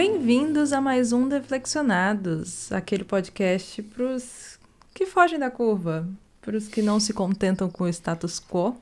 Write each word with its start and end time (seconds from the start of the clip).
bem-vindos 0.00 0.72
a 0.72 0.80
mais 0.80 1.12
um 1.12 1.28
Deflexionados, 1.28 2.72
aquele 2.72 3.04
podcast 3.04 3.82
para 3.82 4.14
os 4.14 4.58
que 4.94 5.04
fogem 5.04 5.38
da 5.38 5.50
curva, 5.50 6.08
para 6.40 6.56
os 6.56 6.68
que 6.68 6.80
não 6.80 6.98
se 6.98 7.12
contentam 7.12 7.68
com 7.68 7.84
o 7.84 7.88
status 7.88 8.40
quo. 8.40 8.74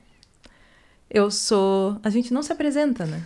Eu 1.09 1.29
sou. 1.29 1.99
A 2.03 2.09
gente 2.09 2.33
não 2.33 2.41
se 2.41 2.53
apresenta, 2.53 3.05
né? 3.05 3.21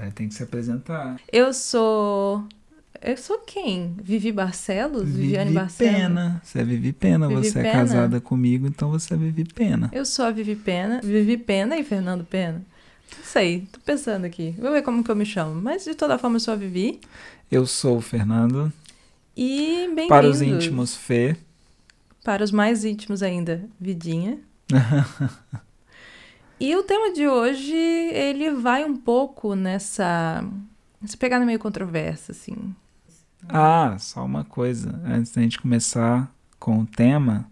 É, 0.00 0.08
tem 0.12 0.28
que 0.28 0.34
se 0.34 0.42
apresentar. 0.44 1.18
Eu 1.32 1.52
sou. 1.52 2.46
Eu 3.00 3.16
sou 3.16 3.38
quem? 3.38 3.96
Vivi 4.00 4.30
Barcelos? 4.30 5.10
Viviane 5.10 5.46
Vivi 5.46 5.54
Barcelos? 5.60 5.94
Pena. 5.96 6.40
Você 6.44 6.60
é 6.60 6.64
Vivi 6.64 6.92
Pena. 6.92 7.26
Vivi 7.26 7.50
você 7.50 7.58
é 7.58 7.62
Pena. 7.62 7.74
casada 7.74 8.20
comigo, 8.20 8.68
então 8.68 8.88
você 8.88 9.14
é 9.14 9.16
Vivi 9.16 9.46
Pena. 9.46 9.90
Eu 9.92 10.06
sou 10.06 10.26
a 10.26 10.30
Vivi 10.30 10.54
Pena. 10.54 11.00
Vivi 11.02 11.36
Pena 11.36 11.76
e 11.76 11.82
Fernando 11.82 12.22
Pena? 12.22 12.62
Não 13.18 13.24
sei, 13.24 13.66
tô 13.70 13.78
pensando 13.80 14.24
aqui. 14.24 14.54
Vou 14.58 14.70
ver 14.72 14.82
como 14.82 15.04
que 15.04 15.10
eu 15.10 15.16
me 15.16 15.26
chamo. 15.26 15.60
Mas 15.60 15.84
de 15.84 15.94
toda 15.94 16.16
forma 16.18 16.36
eu 16.36 16.40
sou 16.40 16.54
a 16.54 16.56
Vivi. 16.56 17.00
Eu 17.52 17.66
sou 17.66 17.98
o 17.98 18.00
Fernando. 18.00 18.72
E 19.36 19.84
bem-vindos. 19.88 20.08
Para 20.08 20.26
os 20.26 20.40
íntimos, 20.40 20.96
Fê. 20.96 21.36
Para 22.24 22.42
os 22.42 22.50
mais 22.50 22.82
íntimos 22.82 23.22
ainda, 23.22 23.68
Vidinha. 23.78 24.38
e 26.58 26.74
o 26.74 26.82
tema 26.82 27.12
de 27.12 27.28
hoje, 27.28 27.76
ele 27.76 28.52
vai 28.52 28.86
um 28.86 28.96
pouco 28.96 29.54
nessa... 29.54 30.42
Nessa 30.98 31.18
pegada 31.18 31.44
meio 31.44 31.58
controversa, 31.58 32.32
assim. 32.32 32.74
Ah, 33.46 33.98
só 33.98 34.24
uma 34.24 34.44
coisa. 34.44 34.98
Antes 35.04 35.32
da 35.32 35.42
gente 35.42 35.60
começar 35.60 36.34
com 36.58 36.78
o 36.78 36.86
tema, 36.86 37.46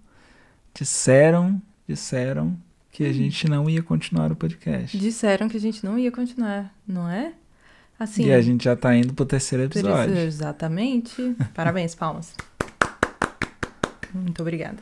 disseram, 0.73 1.61
disseram 1.87 2.57
que 2.91 3.05
Hum. 3.05 3.11
a 3.11 3.13
gente 3.13 3.49
não 3.51 3.69
ia 3.69 3.83
continuar 3.83 4.33
o 4.33 4.37
podcast. 4.37 4.97
Disseram 4.97 5.47
que 5.47 5.59
a 5.59 5.61
gente 5.61 5.85
não 5.85 5.99
ia 5.99 6.11
continuar, 6.11 6.75
não 6.89 7.07
é? 7.07 7.35
Assim, 8.01 8.25
E 8.25 8.33
a 8.33 8.41
gente 8.41 8.65
já 8.65 8.75
tá 8.75 8.97
indo 8.97 9.13
pro 9.13 9.27
terceiro 9.27 9.65
episódio. 9.65 10.17
exatamente. 10.17 11.37
Parabéns, 11.55 11.95
palmas. 11.95 12.35
Muito 14.15 14.41
obrigada. 14.41 14.79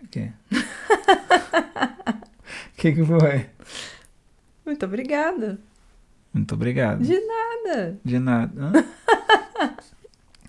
O 0.00 0.06
quê? 0.06 0.30
O 0.52 0.56
que, 2.76 2.92
que 2.92 3.04
foi? 3.04 3.46
Muito 4.64 4.86
obrigada. 4.86 5.58
Muito 6.32 6.54
obrigado. 6.54 7.02
De 7.02 7.18
nada. 7.18 7.98
De 8.04 8.18
nada. 8.20 8.72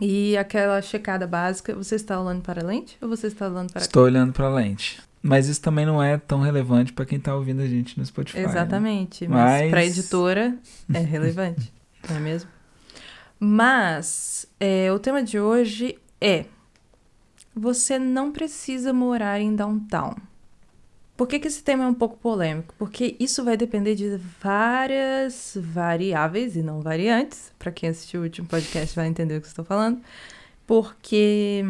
E 0.01 0.35
aquela 0.35 0.81
checada 0.81 1.25
básica, 1.25 1.73
você 1.73 1.95
está 1.95 2.19
olhando 2.19 2.41
para 2.41 2.61
a 2.61 2.65
lente 2.65 2.97
ou 3.01 3.07
você 3.07 3.27
está 3.27 3.47
olhando 3.47 3.71
para 3.71 3.81
Estou 3.81 4.03
olhando 4.03 4.33
pra 4.33 4.49
lente. 4.49 5.01
Mas 5.27 5.47
isso 5.47 5.59
também 5.59 5.87
não 5.87 6.03
é 6.03 6.19
tão 6.19 6.39
relevante 6.39 6.93
pra 6.93 7.03
quem 7.03 7.19
tá 7.19 7.35
ouvindo 7.35 7.59
a 7.59 7.65
gente 7.65 7.97
no 7.97 8.05
Spotify. 8.05 8.41
né? 8.41 8.45
Exatamente, 8.45 9.27
mas, 9.27 9.61
Mas- 9.61 9.69
para 9.71 9.79
a 9.79 9.85
editora 9.85 10.55
é 10.93 10.99
relevante, 10.99 11.73
não 12.07 12.17
é 12.17 12.19
mesmo? 12.19 12.49
Mas 13.39 14.45
é, 14.59 14.91
o 14.91 14.99
tema 14.99 15.23
de 15.23 15.39
hoje 15.39 15.97
é: 16.21 16.45
você 17.55 17.97
não 17.97 18.31
precisa 18.31 18.93
morar 18.93 19.41
em 19.41 19.55
downtown. 19.55 20.15
Por 21.17 21.27
que, 21.27 21.39
que 21.39 21.47
esse 21.47 21.63
tema 21.63 21.85
é 21.85 21.87
um 21.87 21.93
pouco 21.93 22.17
polêmico? 22.17 22.75
Porque 22.77 23.15
isso 23.19 23.43
vai 23.43 23.57
depender 23.57 23.95
de 23.95 24.19
várias 24.39 25.57
variáveis 25.59 26.55
e 26.55 26.61
não 26.61 26.81
variantes. 26.81 27.51
Para 27.57 27.71
quem 27.71 27.89
assistiu 27.89 28.21
o 28.21 28.23
último 28.25 28.47
podcast 28.47 28.95
vai 28.95 29.07
entender 29.07 29.37
o 29.37 29.41
que 29.41 29.47
eu 29.47 29.49
estou 29.49 29.65
falando. 29.65 29.99
Porque 30.67 31.65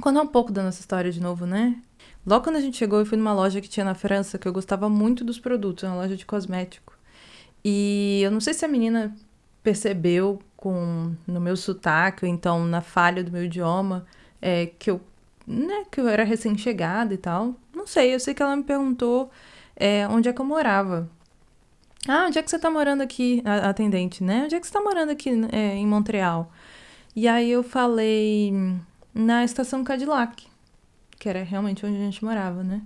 contar 0.00 0.22
um 0.22 0.26
pouco 0.26 0.52
da 0.52 0.62
nossa 0.62 0.80
história 0.80 1.10
de 1.10 1.20
novo, 1.20 1.46
né? 1.46 1.76
Logo 2.26 2.44
quando 2.44 2.56
a 2.56 2.60
gente 2.60 2.76
chegou, 2.76 2.98
eu 2.98 3.06
fui 3.06 3.18
numa 3.18 3.32
loja 3.32 3.60
que 3.60 3.68
tinha 3.68 3.84
na 3.84 3.94
França, 3.94 4.38
que 4.38 4.48
eu 4.48 4.52
gostava 4.52 4.88
muito 4.88 5.24
dos 5.24 5.38
produtos, 5.38 5.84
uma 5.84 5.94
loja 5.96 6.16
de 6.16 6.24
cosmético. 6.24 6.96
E 7.64 8.20
eu 8.22 8.30
não 8.30 8.40
sei 8.40 8.54
se 8.54 8.64
a 8.64 8.68
menina 8.68 9.14
percebeu 9.62 10.40
com 10.56 11.14
no 11.26 11.40
meu 11.40 11.56
sotaque, 11.56 12.24
ou 12.24 12.30
então 12.30 12.64
na 12.64 12.80
falha 12.80 13.22
do 13.22 13.30
meu 13.30 13.44
idioma, 13.44 14.06
é, 14.40 14.66
que 14.66 14.90
eu, 14.90 15.00
né, 15.46 15.84
que 15.90 16.00
eu 16.00 16.08
era 16.08 16.24
recém-chegada 16.24 17.12
e 17.12 17.18
tal. 17.18 17.54
Não 17.74 17.86
sei, 17.86 18.14
eu 18.14 18.20
sei 18.20 18.34
que 18.34 18.42
ela 18.42 18.56
me 18.56 18.62
perguntou 18.64 19.30
é, 19.76 20.06
onde 20.08 20.28
é 20.28 20.32
que 20.32 20.40
eu 20.40 20.46
morava. 20.46 21.08
Ah, 22.06 22.26
onde 22.26 22.38
é 22.38 22.42
que 22.42 22.50
você 22.50 22.58
tá 22.58 22.70
morando 22.70 23.02
aqui, 23.02 23.42
a 23.44 23.70
atendente, 23.70 24.22
né? 24.22 24.42
Onde 24.44 24.54
é 24.54 24.60
que 24.60 24.66
você 24.66 24.72
tá 24.72 24.80
morando 24.80 25.10
aqui 25.10 25.30
é, 25.52 25.74
em 25.76 25.86
Montreal? 25.86 26.52
E 27.16 27.26
aí 27.26 27.50
eu 27.50 27.62
falei 27.62 28.52
na 29.14 29.44
estação 29.44 29.84
Cadillac 29.84 30.46
que 31.24 31.28
era 31.28 31.42
realmente 31.42 31.84
onde 31.86 31.96
a 31.96 32.00
gente 32.00 32.22
morava, 32.22 32.62
né? 32.62 32.82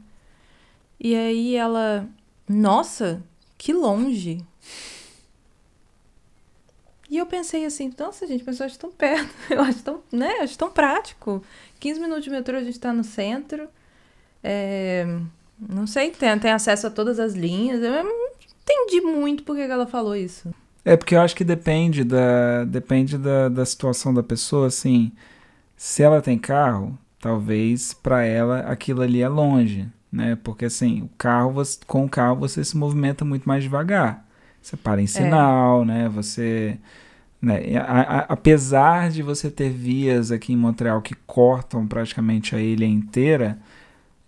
E 1.00 1.14
aí 1.14 1.56
ela, 1.56 2.08
nossa, 2.48 3.20
que 3.56 3.72
longe. 3.72 4.44
E 7.10 7.16
eu 7.16 7.26
pensei 7.26 7.64
assim, 7.64 7.92
nossa, 7.98 8.28
gente, 8.28 8.44
mas 8.46 8.60
eu 8.60 8.66
acho 8.66 8.78
tão 8.78 8.92
perto, 8.92 9.28
eu 9.50 9.60
acho 9.60 9.82
tão, 9.82 10.00
né, 10.12 10.38
eu 10.38 10.42
acho 10.42 10.56
tão 10.56 10.70
prático. 10.70 11.42
15 11.80 11.98
minutos 12.00 12.22
de 12.22 12.30
metrô, 12.30 12.56
a 12.56 12.62
gente 12.62 12.78
tá 12.78 12.92
no 12.92 13.02
centro. 13.02 13.68
É, 14.40 15.04
não 15.58 15.86
sei, 15.86 16.12
tem, 16.12 16.38
tem 16.38 16.52
acesso 16.52 16.86
a 16.86 16.90
todas 16.90 17.18
as 17.18 17.34
linhas. 17.34 17.82
Eu 17.82 18.04
não 18.04 18.30
entendi 18.62 19.00
muito 19.00 19.42
por 19.42 19.56
que 19.56 19.66
que 19.66 19.72
ela 19.72 19.86
falou 19.86 20.14
isso. 20.14 20.54
É 20.84 20.96
porque 20.96 21.16
eu 21.16 21.20
acho 21.20 21.34
que 21.34 21.44
depende 21.44 22.04
da 22.04 22.64
depende 22.64 23.18
da, 23.18 23.48
da 23.48 23.66
situação 23.66 24.14
da 24.14 24.22
pessoa, 24.22 24.68
assim. 24.68 25.12
Se 25.78 26.02
ela 26.02 26.20
tem 26.20 26.36
carro, 26.36 26.98
talvez 27.20 27.94
pra 27.94 28.24
ela 28.24 28.58
aquilo 28.60 29.00
ali 29.00 29.22
é 29.22 29.28
longe, 29.28 29.88
né? 30.12 30.36
Porque 30.42 30.64
assim, 30.64 31.02
o 31.02 31.10
carro 31.16 31.52
você- 31.52 31.78
com 31.86 32.04
o 32.04 32.08
carro 32.08 32.36
você 32.36 32.62
se 32.64 32.76
movimenta 32.76 33.24
muito 33.24 33.48
mais 33.48 33.62
devagar. 33.62 34.26
Você 34.60 34.76
para 34.76 35.00
em 35.00 35.06
sinal, 35.06 35.84
né? 35.84 36.08
Você 36.08 36.78
né? 37.40 37.76
a- 37.76 38.00
a- 38.00 38.26
apesar 38.28 39.10
de 39.10 39.22
você 39.22 39.48
ter 39.48 39.70
vias 39.70 40.32
aqui 40.32 40.52
em 40.52 40.56
Montreal 40.56 41.00
que 41.00 41.14
cortam 41.14 41.86
praticamente 41.86 42.56
a 42.56 42.60
ilha 42.60 42.84
inteira, 42.84 43.56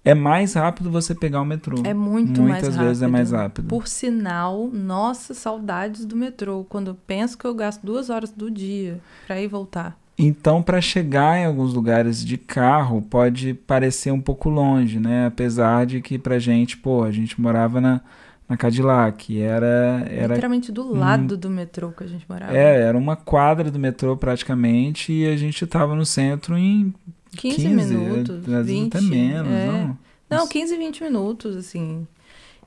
é 0.05 0.15
mais 0.15 0.55
rápido 0.55 0.89
você 0.91 1.13
pegar 1.17 1.41
o 1.41 1.45
metrô. 1.45 1.83
É 1.85 1.93
muito 1.93 2.41
mais 2.41 2.53
Muitas 2.63 2.77
rápido. 2.77 2.87
vezes 2.87 3.03
é 3.03 3.07
mais 3.09 3.33
rápido. 3.33 3.67
Por 3.67 3.89
sinal, 3.89 4.69
nossa, 4.73 5.35
saudades 5.35 6.05
do 6.05 6.15
metrô. 6.15 6.65
Quando 6.69 6.93
eu 6.93 6.95
penso 6.95 7.37
que 7.37 7.45
eu 7.45 7.53
gasto 7.55 7.85
duas 7.85 8.09
horas 8.09 8.31
do 8.31 8.49
dia 8.49 9.01
pra 9.27 9.41
ir 9.41 9.49
voltar. 9.49 9.99
Então, 10.23 10.63
para 10.63 10.81
chegar 10.81 11.39
em 11.39 11.47
alguns 11.47 11.73
lugares 11.73 12.25
de 12.25 12.37
carro, 12.37 13.01
pode 13.01 13.55
parecer 13.55 14.13
um 14.13 14.21
pouco 14.21 14.49
longe, 14.51 15.01
né? 15.01 15.27
Apesar 15.27 15.87
de 15.87 16.01
que 16.01 16.19
pra 16.19 16.39
gente, 16.39 16.77
pô, 16.77 17.03
a 17.03 17.11
gente 17.11 17.41
morava 17.41 17.81
na, 17.81 18.01
na 18.49 18.57
Cadillac, 18.57 19.41
era, 19.41 20.07
era, 20.11 20.35
Literalmente 20.35 20.71
do 20.71 20.93
lado 20.93 21.37
do 21.37 21.49
metrô 21.49 21.91
que 21.93 22.05
a 22.05 22.07
gente 22.07 22.27
morava. 22.29 22.57
é, 22.57 22.83
era 22.83 22.99
uma 22.99 23.17
quadra 23.17 23.71
do 23.71 23.79
metrô 23.79 24.17
praticamente, 24.17 25.13
e 25.13 25.27
a 25.27 25.37
gente 25.37 25.67
tava 25.67 25.95
no 25.95 26.05
centro 26.05 26.59
em 26.59 26.93
15, 27.37 27.57
15, 27.57 27.69
minutos, 27.69 28.37
às 28.37 28.47
vezes 28.47 28.67
20. 28.67 28.97
até 28.97 29.01
menos, 29.01 29.53
é. 29.53 29.67
não? 29.67 29.99
Não, 30.29 30.47
15, 30.47 30.77
20 30.77 31.03
minutos, 31.03 31.57
assim. 31.57 32.07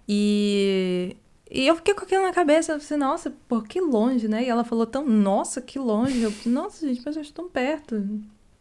E, 0.08 1.16
e 1.54 1.68
eu 1.68 1.76
fiquei 1.76 1.94
com 1.94 2.04
aquilo 2.04 2.24
na 2.24 2.34
cabeça. 2.34 2.74
Eu 2.74 2.80
falei, 2.80 3.00
nossa, 3.06 3.32
pô, 3.48 3.62
que 3.62 3.80
longe, 3.80 4.28
né? 4.28 4.44
E 4.44 4.50
ela 4.50 4.64
falou 4.64 4.86
tão, 4.88 5.06
nossa, 5.06 5.62
que 5.62 5.78
longe. 5.78 6.22
Eu, 6.22 6.34
nossa, 6.48 6.88
gente, 6.88 7.02
mas 7.06 7.16
eu 7.16 7.22
acho 7.22 7.32
tão 7.34 7.48
perto, 7.48 8.04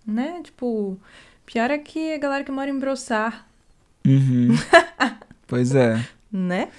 né? 0.06 0.40
Tipo, 0.42 0.98
pior 1.46 1.70
é 1.70 1.78
que 1.78 2.12
a 2.12 2.18
galera 2.18 2.44
que 2.44 2.52
mora 2.52 2.70
em 2.70 2.78
Brossard, 2.78 3.36
Uhum. 4.06 4.48
pois 5.46 5.74
é. 5.74 6.04
né? 6.30 6.70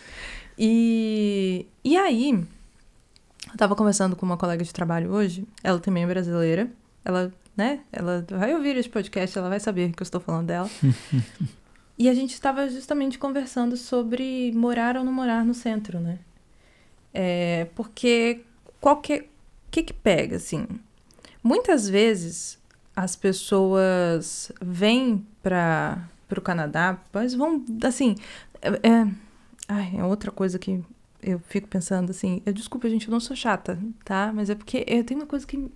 E, 0.57 1.65
e 1.83 1.97
aí, 1.97 2.31
eu 2.31 3.57
tava 3.57 3.75
conversando 3.75 4.15
com 4.15 4.25
uma 4.25 4.37
colega 4.37 4.63
de 4.63 4.73
trabalho 4.73 5.11
hoje, 5.11 5.47
ela 5.63 5.79
também 5.79 6.03
é 6.03 6.07
brasileira, 6.07 6.69
ela, 7.03 7.33
né, 7.55 7.79
ela 7.91 8.25
vai 8.29 8.53
ouvir 8.53 8.75
esse 8.77 8.89
podcast, 8.89 9.37
ela 9.37 9.49
vai 9.49 9.59
saber 9.59 9.91
que 9.93 10.01
eu 10.01 10.05
estou 10.05 10.21
falando 10.21 10.47
dela. 10.47 10.69
e 12.03 12.09
a 12.09 12.13
gente 12.13 12.33
estava 12.33 12.67
justamente 12.67 13.17
conversando 13.17 13.77
sobre 13.77 14.51
morar 14.53 14.97
ou 14.97 15.05
não 15.05 15.13
morar 15.13 15.45
no 15.45 15.53
centro, 15.53 16.01
né? 16.01 16.19
É, 17.13 17.69
porque 17.75 18.41
qualquer, 18.81 19.21
o 19.21 19.71
que 19.71 19.83
que 19.83 19.93
pega, 19.93 20.35
assim? 20.35 20.67
Muitas 21.41 21.87
vezes 21.87 22.59
as 22.93 23.15
pessoas 23.15 24.51
vêm 24.61 25.25
para 25.41 26.09
o 26.37 26.41
Canadá, 26.41 26.99
mas 27.13 27.33
vão, 27.33 27.63
assim, 27.85 28.15
é, 28.61 28.89
é, 28.89 29.99
é 29.99 30.03
outra 30.03 30.29
coisa 30.29 30.59
que 30.59 30.83
eu 31.21 31.39
fico 31.39 31.69
pensando 31.69 32.09
assim, 32.09 32.41
eu 32.45 32.51
desculpa, 32.51 32.89
gente, 32.89 33.07
eu 33.07 33.13
não 33.13 33.21
sou 33.21 33.33
chata, 33.33 33.79
tá? 34.03 34.29
Mas 34.35 34.49
é 34.49 34.55
porque 34.55 34.83
eu 34.85 35.05
tenho 35.05 35.21
uma 35.21 35.25
coisa 35.25 35.47
que 35.47 35.71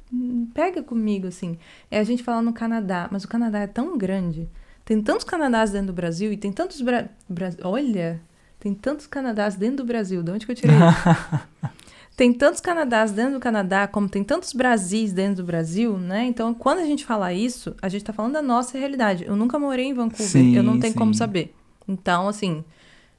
pega 0.54 0.84
comigo, 0.84 1.28
assim, 1.28 1.58
é 1.90 2.00
a 2.00 2.04
gente 2.04 2.22
falar 2.22 2.42
no 2.42 2.52
Canadá, 2.52 3.08
mas 3.10 3.24
o 3.24 3.30
Canadá 3.30 3.60
é 3.60 3.68
tão 3.68 3.98
grande, 3.98 4.50
tem 4.88 5.02
tantos 5.02 5.26
Canadás 5.26 5.70
dentro 5.72 5.88
do 5.88 5.94
Brasil 5.94 6.32
e 6.32 6.38
tem 6.38 6.50
tantos 6.50 6.80
Bra... 6.80 7.10
Bra- 7.28 7.52
olha, 7.64 8.22
tem 8.58 8.74
tantos 8.74 9.06
Canadás 9.06 9.56
dentro 9.58 9.78
do 9.78 9.86
Brasil, 9.86 10.24
de 10.24 10.32
onde 10.32 10.46
que 10.46 10.52
eu 10.54 10.56
tirei 10.56 10.76
isso? 10.76 11.74
Tem 12.16 12.34
tantos 12.34 12.60
Canadás 12.60 13.12
dentro 13.12 13.34
do 13.34 13.40
Canadá, 13.40 13.88
como 13.88 14.10
tem 14.10 14.24
tantos 14.24 14.52
Brasis 14.52 15.14
dentro 15.14 15.44
do 15.44 15.46
Brasil, 15.46 16.00
né? 16.00 16.26
Então, 16.26 16.52
quando 16.52 16.80
a 16.80 16.84
gente 16.84 17.06
fala 17.06 17.32
isso, 17.32 17.76
a 17.80 17.88
gente 17.88 18.04
tá 18.04 18.12
falando 18.12 18.34
da 18.34 18.42
nossa 18.42 18.76
realidade. 18.76 19.24
Eu 19.24 19.36
nunca 19.36 19.60
morei 19.60 19.86
em 19.86 19.94
Vancouver, 19.94 20.26
Sim, 20.28 20.56
eu 20.56 20.64
não 20.64 20.80
tenho 20.80 20.96
como 20.96 21.14
sim. 21.14 21.20
saber. 21.20 21.54
Então, 21.88 22.28
assim, 22.28 22.64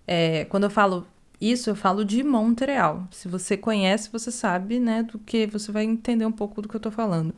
é, 0.05 0.47
quando 0.47 0.65
eu 0.65 0.71
falo 0.71 1.07
Isso 1.41 1.71
eu 1.71 1.77
falo 1.77 2.05
de 2.05 2.25
Montreal. 2.25 3.07
Se 3.13 3.29
você 3.29 3.57
conhece, 3.57 4.11
você 4.11 4.33
sabe, 4.33 4.81
né, 4.81 5.05
do 5.05 5.17
que 5.21 5.47
você 5.47 5.71
vai 5.71 5.85
entender 5.85 6.27
um 6.27 6.33
pouco 6.33 6.61
do 6.61 6.69
que 6.69 6.75
eu 6.75 6.81
tô 6.81 6.91
falando. 6.91 7.33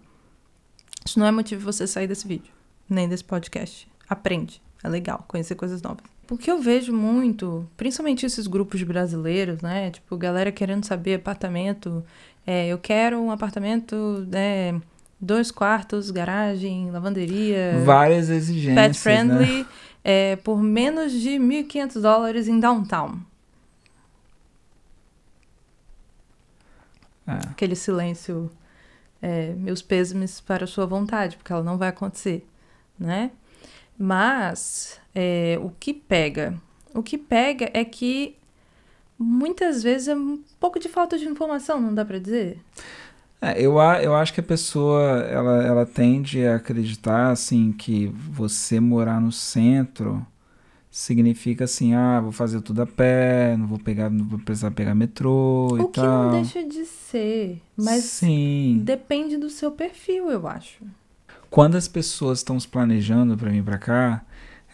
Isso 1.05 1.19
não 1.19 1.27
é 1.27 1.31
motivo 1.31 1.63
você 1.71 1.87
sair 1.87 2.07
desse 2.07 2.27
vídeo, 2.27 2.51
nem 2.89 3.07
desse 3.07 3.25
podcast. 3.25 3.87
Aprende, 4.11 4.61
é 4.83 4.89
legal 4.89 5.25
conhecer 5.29 5.55
coisas 5.55 5.81
novas. 5.81 6.03
Porque 6.27 6.51
eu 6.51 6.61
vejo 6.61 6.93
muito, 6.93 7.65
principalmente 7.77 8.27
esses 8.27 8.47
grupos 8.49 8.79
de 8.81 8.85
brasileiros, 8.85 9.61
né? 9.63 9.91
Tipo, 9.91 10.17
galera 10.17 10.51
querendo 10.53 10.85
saber 10.85 11.15
apartamento. 11.15 12.05
É, 12.47 12.67
eu 12.67 12.79
quero 12.79 13.21
um 13.21 13.31
apartamento, 13.31 14.27
né? 14.29 14.81
Dois 15.21 15.51
quartos, 15.51 16.11
garagem, 16.11 16.91
lavanderia. 16.91 17.81
Várias 17.85 18.29
exigências. 18.31 18.75
Pet 18.87 18.99
friendly, 18.99 19.59
Né? 19.63 19.67
é, 20.03 20.37
por 20.37 20.61
menos 20.61 21.13
de 21.13 21.31
1.500 21.39 22.01
dólares 22.01 22.49
em 22.49 22.59
downtown. 22.59 23.19
É. 27.27 27.33
Aquele 27.51 27.77
silêncio, 27.77 28.51
é, 29.23 29.53
meus 29.55 29.83
pêsames 29.83 30.41
para 30.41 30.65
a 30.65 30.67
sua 30.67 30.87
vontade, 30.87 31.37
porque 31.37 31.53
ela 31.53 31.63
não 31.63 31.79
vai 31.79 31.89
acontecer, 31.89 32.47
né? 32.99 33.31
Mas 34.03 34.99
é, 35.15 35.59
o 35.63 35.71
que 35.79 35.93
pega? 35.93 36.55
O 36.95 37.03
que 37.03 37.19
pega 37.19 37.71
é 37.75 37.85
que 37.85 38.35
muitas 39.19 39.83
vezes 39.83 40.09
é 40.09 40.17
um 40.17 40.41
pouco 40.59 40.81
de 40.81 40.89
falta 40.89 41.19
de 41.19 41.29
informação, 41.29 41.79
não 41.79 41.95
dá 41.95 42.03
pra 42.03 42.19
dizer? 42.19 42.59
É, 43.43 43.61
eu, 43.61 43.75
eu 43.79 44.15
acho 44.15 44.33
que 44.33 44.41
a 44.41 44.43
pessoa 44.43 45.03
ela, 45.03 45.63
ela 45.63 45.87
tende 45.87 46.47
a 46.47 46.57
acreditar 46.57 47.31
assim 47.31 47.73
que 47.73 48.07
você 48.07 48.81
morar 48.81 49.21
no 49.21 49.31
centro 49.31 50.27
significa 50.91 51.65
assim, 51.65 51.93
ah, 51.93 52.21
vou 52.23 52.33
fazer 52.33 52.63
tudo 52.63 52.81
a 52.81 52.87
pé, 52.87 53.55
não 53.55 53.67
vou 53.67 53.79
pegar, 53.79 54.09
não 54.09 54.25
vou 54.25 54.39
precisar 54.39 54.71
pegar 54.71 54.95
metrô 54.95 55.77
e 55.79 55.83
O 55.83 55.89
que 55.89 56.01
tal. 56.01 56.25
não 56.25 56.31
deixa 56.31 56.65
de 56.67 56.87
ser, 56.87 57.61
mas 57.77 58.03
Sim. 58.03 58.81
depende 58.83 59.37
do 59.37 59.51
seu 59.51 59.71
perfil, 59.71 60.31
eu 60.31 60.49
acho. 60.49 60.85
Quando 61.51 61.77
as 61.77 61.89
pessoas 61.89 62.39
estão 62.39 62.59
se 62.59 62.69
planejando 62.69 63.37
para 63.37 63.51
vir 63.51 63.63
para 63.63 63.79
cá, 63.79 64.23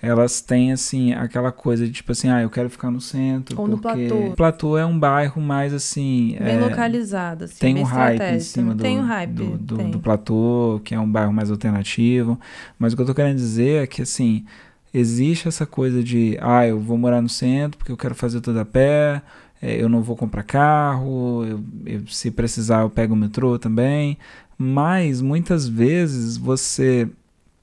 elas 0.02 0.40
têm 0.40 0.72
assim 0.72 1.12
aquela 1.14 1.50
coisa 1.50 1.86
de 1.86 1.92
tipo 1.92 2.12
assim, 2.12 2.28
ah, 2.28 2.42
eu 2.42 2.50
quero 2.50 2.68
ficar 2.68 2.90
no 2.90 3.00
centro 3.00 3.58
Ou 3.58 3.66
no 3.66 3.78
porque 3.78 4.08
platô. 4.08 4.26
o 4.26 4.36
platô 4.36 4.78
é 4.78 4.84
um 4.84 4.98
bairro 4.98 5.40
mais 5.40 5.72
assim, 5.72 6.36
Bem 6.38 6.56
é, 6.56 6.60
localizado, 6.60 7.44
assim, 7.44 7.56
tem 7.58 7.74
um 7.76 7.82
hype 7.82 8.22
em 8.22 8.40
cima 8.40 8.74
do, 8.74 8.82
Tem 8.82 8.98
um 8.98 9.02
hype, 9.02 9.32
do, 9.32 9.56
do, 9.58 9.90
do 9.92 9.98
platô, 10.00 10.80
que 10.84 10.94
é 10.94 11.00
um 11.00 11.10
bairro 11.10 11.32
mais 11.32 11.50
alternativo. 11.50 12.38
Mas 12.78 12.92
o 12.92 12.96
que 12.96 13.02
eu 13.02 13.06
tô 13.06 13.14
querendo 13.14 13.36
dizer 13.36 13.84
é 13.84 13.86
que, 13.86 14.02
assim, 14.02 14.44
existe 14.92 15.48
essa 15.48 15.64
coisa 15.66 16.02
de, 16.02 16.36
ah, 16.40 16.66
eu 16.66 16.78
vou 16.78 16.98
morar 16.98 17.22
no 17.22 17.28
centro 17.28 17.78
porque 17.78 17.90
eu 17.92 17.96
quero 17.96 18.14
fazer 18.14 18.40
tudo 18.40 18.60
a 18.60 18.64
pé, 18.64 19.22
eh, 19.62 19.80
eu 19.82 19.88
não 19.88 20.02
vou 20.02 20.14
comprar 20.16 20.42
carro, 20.42 21.44
eu- 21.44 21.64
eu- 21.86 22.06
se 22.08 22.30
precisar 22.30 22.82
eu 22.82 22.90
pego 22.90 23.14
o 23.14 23.16
metrô 23.16 23.58
também. 23.58 24.18
Mas, 24.58 25.20
muitas 25.20 25.68
vezes, 25.68 26.36
você 26.36 27.08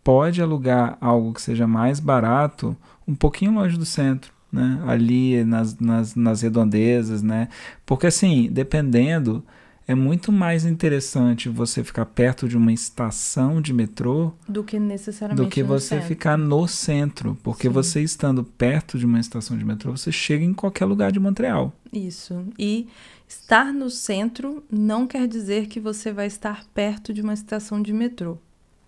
pode 0.04 0.42
alugar 0.42 0.98
algo 1.00 1.34
que 1.34 1.42
seja 1.42 1.66
mais 1.66 2.00
barato 2.00 2.76
um 3.08 3.16
pouquinho 3.16 3.54
longe 3.54 3.78
do 3.78 3.86
centro. 3.86 4.32
Né? 4.52 4.80
Ali 4.86 5.44
nas, 5.44 5.80
nas, 5.80 6.14
nas 6.14 6.42
redondezas, 6.42 7.24
né? 7.24 7.48
Porque 7.86 8.06
assim, 8.06 8.48
dependendo, 8.52 9.44
é 9.88 9.94
muito 9.94 10.32
mais 10.32 10.66
interessante 10.66 11.50
você 11.50 11.84
ficar 11.84 12.06
perto 12.06 12.48
de 12.48 12.56
uma 12.56 12.72
estação 12.72 13.62
de 13.62 13.74
metrô 13.74 14.32
Do 14.48 14.64
que 14.64 14.80
necessariamente 14.80 15.44
do 15.44 15.50
que 15.52 15.62
você 15.64 15.90
centro. 15.96 16.08
ficar 16.08 16.38
no 16.38 16.68
centro. 16.68 17.38
Porque 17.44 17.68
Sim. 17.68 17.74
você 17.74 18.02
estando 18.02 18.44
perto 18.44 18.98
de 18.98 19.06
uma 19.06 19.20
estação 19.20 19.58
de 19.58 19.66
metrô, 19.66 19.92
você 19.92 20.12
chega 20.12 20.44
em 20.44 20.54
qualquer 20.54 20.86
lugar 20.86 21.12
de 21.12 21.20
Montreal. 21.20 21.74
Isso. 21.92 22.46
E 22.58 22.88
estar 23.28 23.74
no 23.74 23.90
centro 23.90 24.64
não 24.72 25.06
quer 25.06 25.28
dizer 25.28 25.68
que 25.68 25.80
você 25.80 26.12
vai 26.14 26.28
estar 26.28 26.64
perto 26.74 27.14
de 27.14 27.22
uma 27.22 27.34
estação 27.34 27.82
de 27.82 27.92
metrô. 27.92 28.38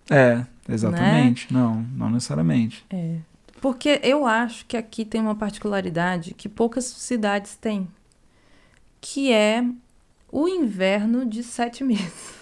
É, 0.08 0.36
Né? 0.36 0.46
exatamente. 0.70 1.52
Não, 1.52 1.82
não 1.94 2.10
necessariamente. 2.10 2.84
É. 2.88 3.16
Porque 3.60 4.00
eu 4.02 4.26
acho 4.26 4.64
que 4.66 4.76
aqui 4.76 5.04
tem 5.04 5.20
uma 5.20 5.34
particularidade 5.34 6.32
que 6.34 6.48
poucas 6.48 6.84
cidades 6.84 7.56
têm, 7.56 7.88
que 9.00 9.32
é 9.32 9.64
o 10.30 10.48
inverno 10.48 11.24
de 11.24 11.42
sete 11.42 11.82
meses. 11.84 12.34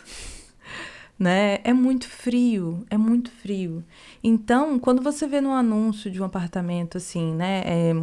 né? 1.18 1.58
É 1.64 1.72
muito 1.72 2.08
frio, 2.08 2.84
é 2.90 2.96
muito 2.96 3.30
frio. 3.30 3.84
Então, 4.22 4.78
quando 4.78 5.02
você 5.02 5.26
vê 5.26 5.40
no 5.40 5.52
anúncio 5.52 6.10
de 6.10 6.20
um 6.20 6.24
apartamento 6.24 6.96
assim, 6.96 7.34
né, 7.34 7.62
é, 7.64 7.94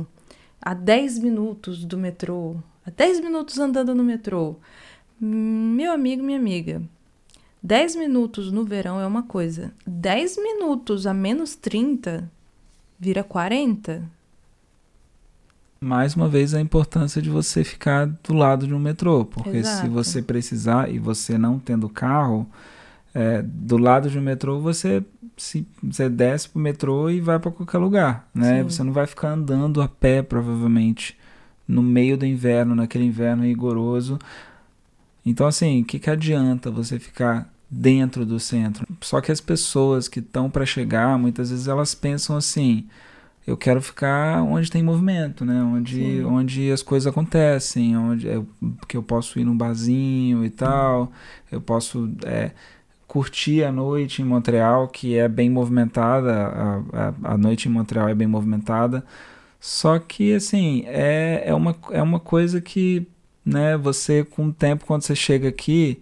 a 0.62 0.74
10 0.74 1.20
minutos 1.20 1.84
do 1.84 1.98
metrô, 1.98 2.56
a 2.86 2.90
10 2.90 3.20
minutos 3.20 3.60
andando 3.60 3.94
no 3.94 4.04
metrô, 4.04 4.56
meu 5.20 5.92
amigo, 5.92 6.24
minha 6.24 6.40
amiga, 6.40 6.82
10 7.62 7.96
minutos 7.96 8.52
no 8.52 8.64
verão 8.64 9.00
é 9.00 9.06
uma 9.06 9.24
coisa, 9.24 9.74
10 9.86 10.38
minutos 10.38 11.06
a 11.06 11.14
menos 11.14 11.56
30 11.56 12.32
vira 13.02 13.24
40. 13.24 14.08
Mais 15.84 16.16
uma 16.16 16.30
vez, 16.30 16.54
a 16.54 16.62
importância 16.62 17.20
de 17.20 17.30
você 17.32 17.64
ficar 17.64 18.06
do 18.06 18.36
lado 18.36 18.68
de 18.68 18.74
um 18.74 18.78
metrô. 18.78 19.26
Porque 19.26 19.64
se 19.64 19.72
Exato. 19.72 19.90
você 19.90 20.22
precisar 20.22 20.92
e 20.92 21.00
você 21.00 21.40
não 21.40 21.58
tendo 21.58 21.90
carro, 21.90 22.48
é, 23.16 23.42
do 23.42 23.78
lado 23.78 24.08
de 24.08 24.20
um 24.20 24.22
metrô 24.22 24.60
você, 24.60 25.04
se, 25.36 25.66
você 25.82 26.08
desce 26.08 26.50
pro 26.50 26.62
metrô 26.62 27.10
e 27.10 27.20
vai 27.20 27.40
para 27.40 27.50
qualquer 27.50 27.80
lugar. 27.80 28.30
Né? 28.32 28.60
Sim. 28.60 28.64
Você 28.70 28.84
não 28.84 28.94
vai 28.94 29.08
ficar 29.08 29.30
andando 29.30 29.82
a 29.82 29.88
pé, 29.88 30.22
provavelmente, 30.22 31.18
no 31.68 31.82
meio 31.82 32.16
do 32.16 32.28
inverno, 32.28 32.76
naquele 32.76 33.06
inverno 33.06 33.44
rigoroso. 33.44 34.20
Então, 35.26 35.48
assim, 35.48 35.82
o 35.82 35.86
que, 35.86 35.98
que 35.98 36.12
adianta 36.12 36.70
você 36.70 37.00
ficar 37.00 37.52
dentro 37.68 38.24
do 38.24 38.40
centro? 38.40 38.86
Só 39.02 39.20
que 39.20 39.32
as 39.32 39.42
pessoas 39.42 40.08
que 40.08 40.20
estão 40.20 40.48
para 40.48 40.64
chegar, 40.64 41.18
muitas 41.18 41.50
vezes 41.50 41.68
elas 41.68 41.96
pensam 41.96 42.38
assim: 42.38 42.88
eu 43.46 43.58
quero 43.58 43.82
ficar 43.82 44.44
onde 44.44 44.70
tem 44.70 44.84
movimento, 44.84 45.44
né? 45.44 45.62
Onde, 45.62 45.96
Sim. 45.96 46.24
onde 46.24 46.72
as 46.72 46.84
coisas 46.84 47.08
acontecem, 47.08 47.98
onde 47.98 48.30
é, 48.30 48.42
que 48.88 48.96
eu 48.96 49.04
posso 49.04 49.40
ir 49.40 49.44
num 49.44 49.58
barzinho 49.58 50.46
e 50.46 50.50
tal, 50.50 51.12
eu 51.52 51.60
posso 51.60 52.12
é, 52.26 52.52
curtir 53.08 53.64
a 53.64 53.72
noite 53.72 54.22
em 54.22 54.26
Montreal, 54.26 54.88
que 54.88 55.18
é 55.18 55.28
bem 55.28 55.50
movimentada, 55.50 56.34
a, 56.34 56.76
a, 56.94 57.34
a 57.34 57.38
noite 57.38 57.68
em 57.68 57.72
Montreal 57.72 58.08
é 58.08 58.16
bem 58.16 58.28
movimentada. 58.28 59.04
Só 59.60 60.00
que, 60.00 60.34
assim, 60.34 60.84
é, 60.88 61.44
é, 61.46 61.54
uma, 61.54 61.76
é 61.92 62.02
uma 62.02 62.20
coisa 62.20 62.62
que, 62.62 63.08
né, 63.46 63.78
você, 63.78 64.24
com 64.24 64.48
o 64.48 64.54
tempo, 64.54 64.86
quando 64.86 65.04
você 65.04 65.16
chega 65.16 65.50
aqui, 65.50 66.02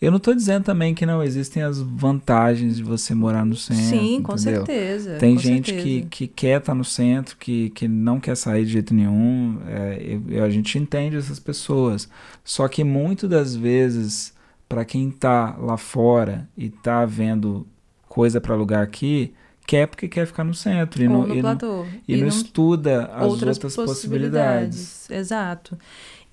eu 0.00 0.10
não 0.10 0.18
tô 0.18 0.32
dizendo 0.34 0.64
também 0.64 0.94
que 0.94 1.04
não 1.04 1.22
existem 1.22 1.62
as 1.62 1.78
vantagens 1.78 2.76
de 2.76 2.82
você 2.82 3.14
morar 3.14 3.44
no 3.44 3.54
centro. 3.54 3.84
Sim, 3.84 4.22
com 4.22 4.34
entendeu? 4.34 4.64
certeza. 4.66 5.16
Tem 5.18 5.34
com 5.34 5.40
gente 5.42 5.70
certeza. 5.72 5.86
que, 5.86 6.02
que 6.06 6.26
quer 6.28 6.60
estar 6.60 6.74
no 6.74 6.84
centro, 6.84 7.36
que, 7.36 7.70
que 7.70 7.86
não 7.86 8.18
quer 8.18 8.36
sair 8.36 8.64
de 8.64 8.72
jeito 8.72 8.94
nenhum. 8.94 9.60
É, 9.66 10.18
eu- 10.28 10.42
a 10.44 10.48
gente 10.50 10.78
entende 10.78 11.16
essas 11.16 11.38
pessoas. 11.38 12.08
Só 12.42 12.66
que 12.68 12.82
muitas 12.82 13.28
das 13.28 13.54
vezes, 13.54 14.32
para 14.68 14.84
quem 14.84 15.10
tá 15.10 15.54
lá 15.58 15.76
fora 15.76 16.48
e 16.56 16.70
tá 16.70 17.04
vendo 17.04 17.66
coisa 18.08 18.40
para 18.40 18.54
alugar 18.54 18.82
aqui, 18.82 19.34
quer 19.66 19.86
porque 19.86 20.08
quer 20.08 20.26
ficar 20.26 20.44
no 20.44 20.54
centro. 20.54 21.02
E, 21.02 21.06
Ou 21.08 21.12
não, 21.12 21.26
no 21.26 21.34
e, 21.34 21.42
não, 21.42 21.56
platô. 21.56 21.84
e 22.08 22.16
não 22.16 22.26
estuda 22.26 23.04
as 23.14 23.22
outras, 23.24 23.56
outras, 23.56 23.76
possibilidades. 23.76 24.78
possibilidades. 24.78 25.10
Exato. 25.10 25.78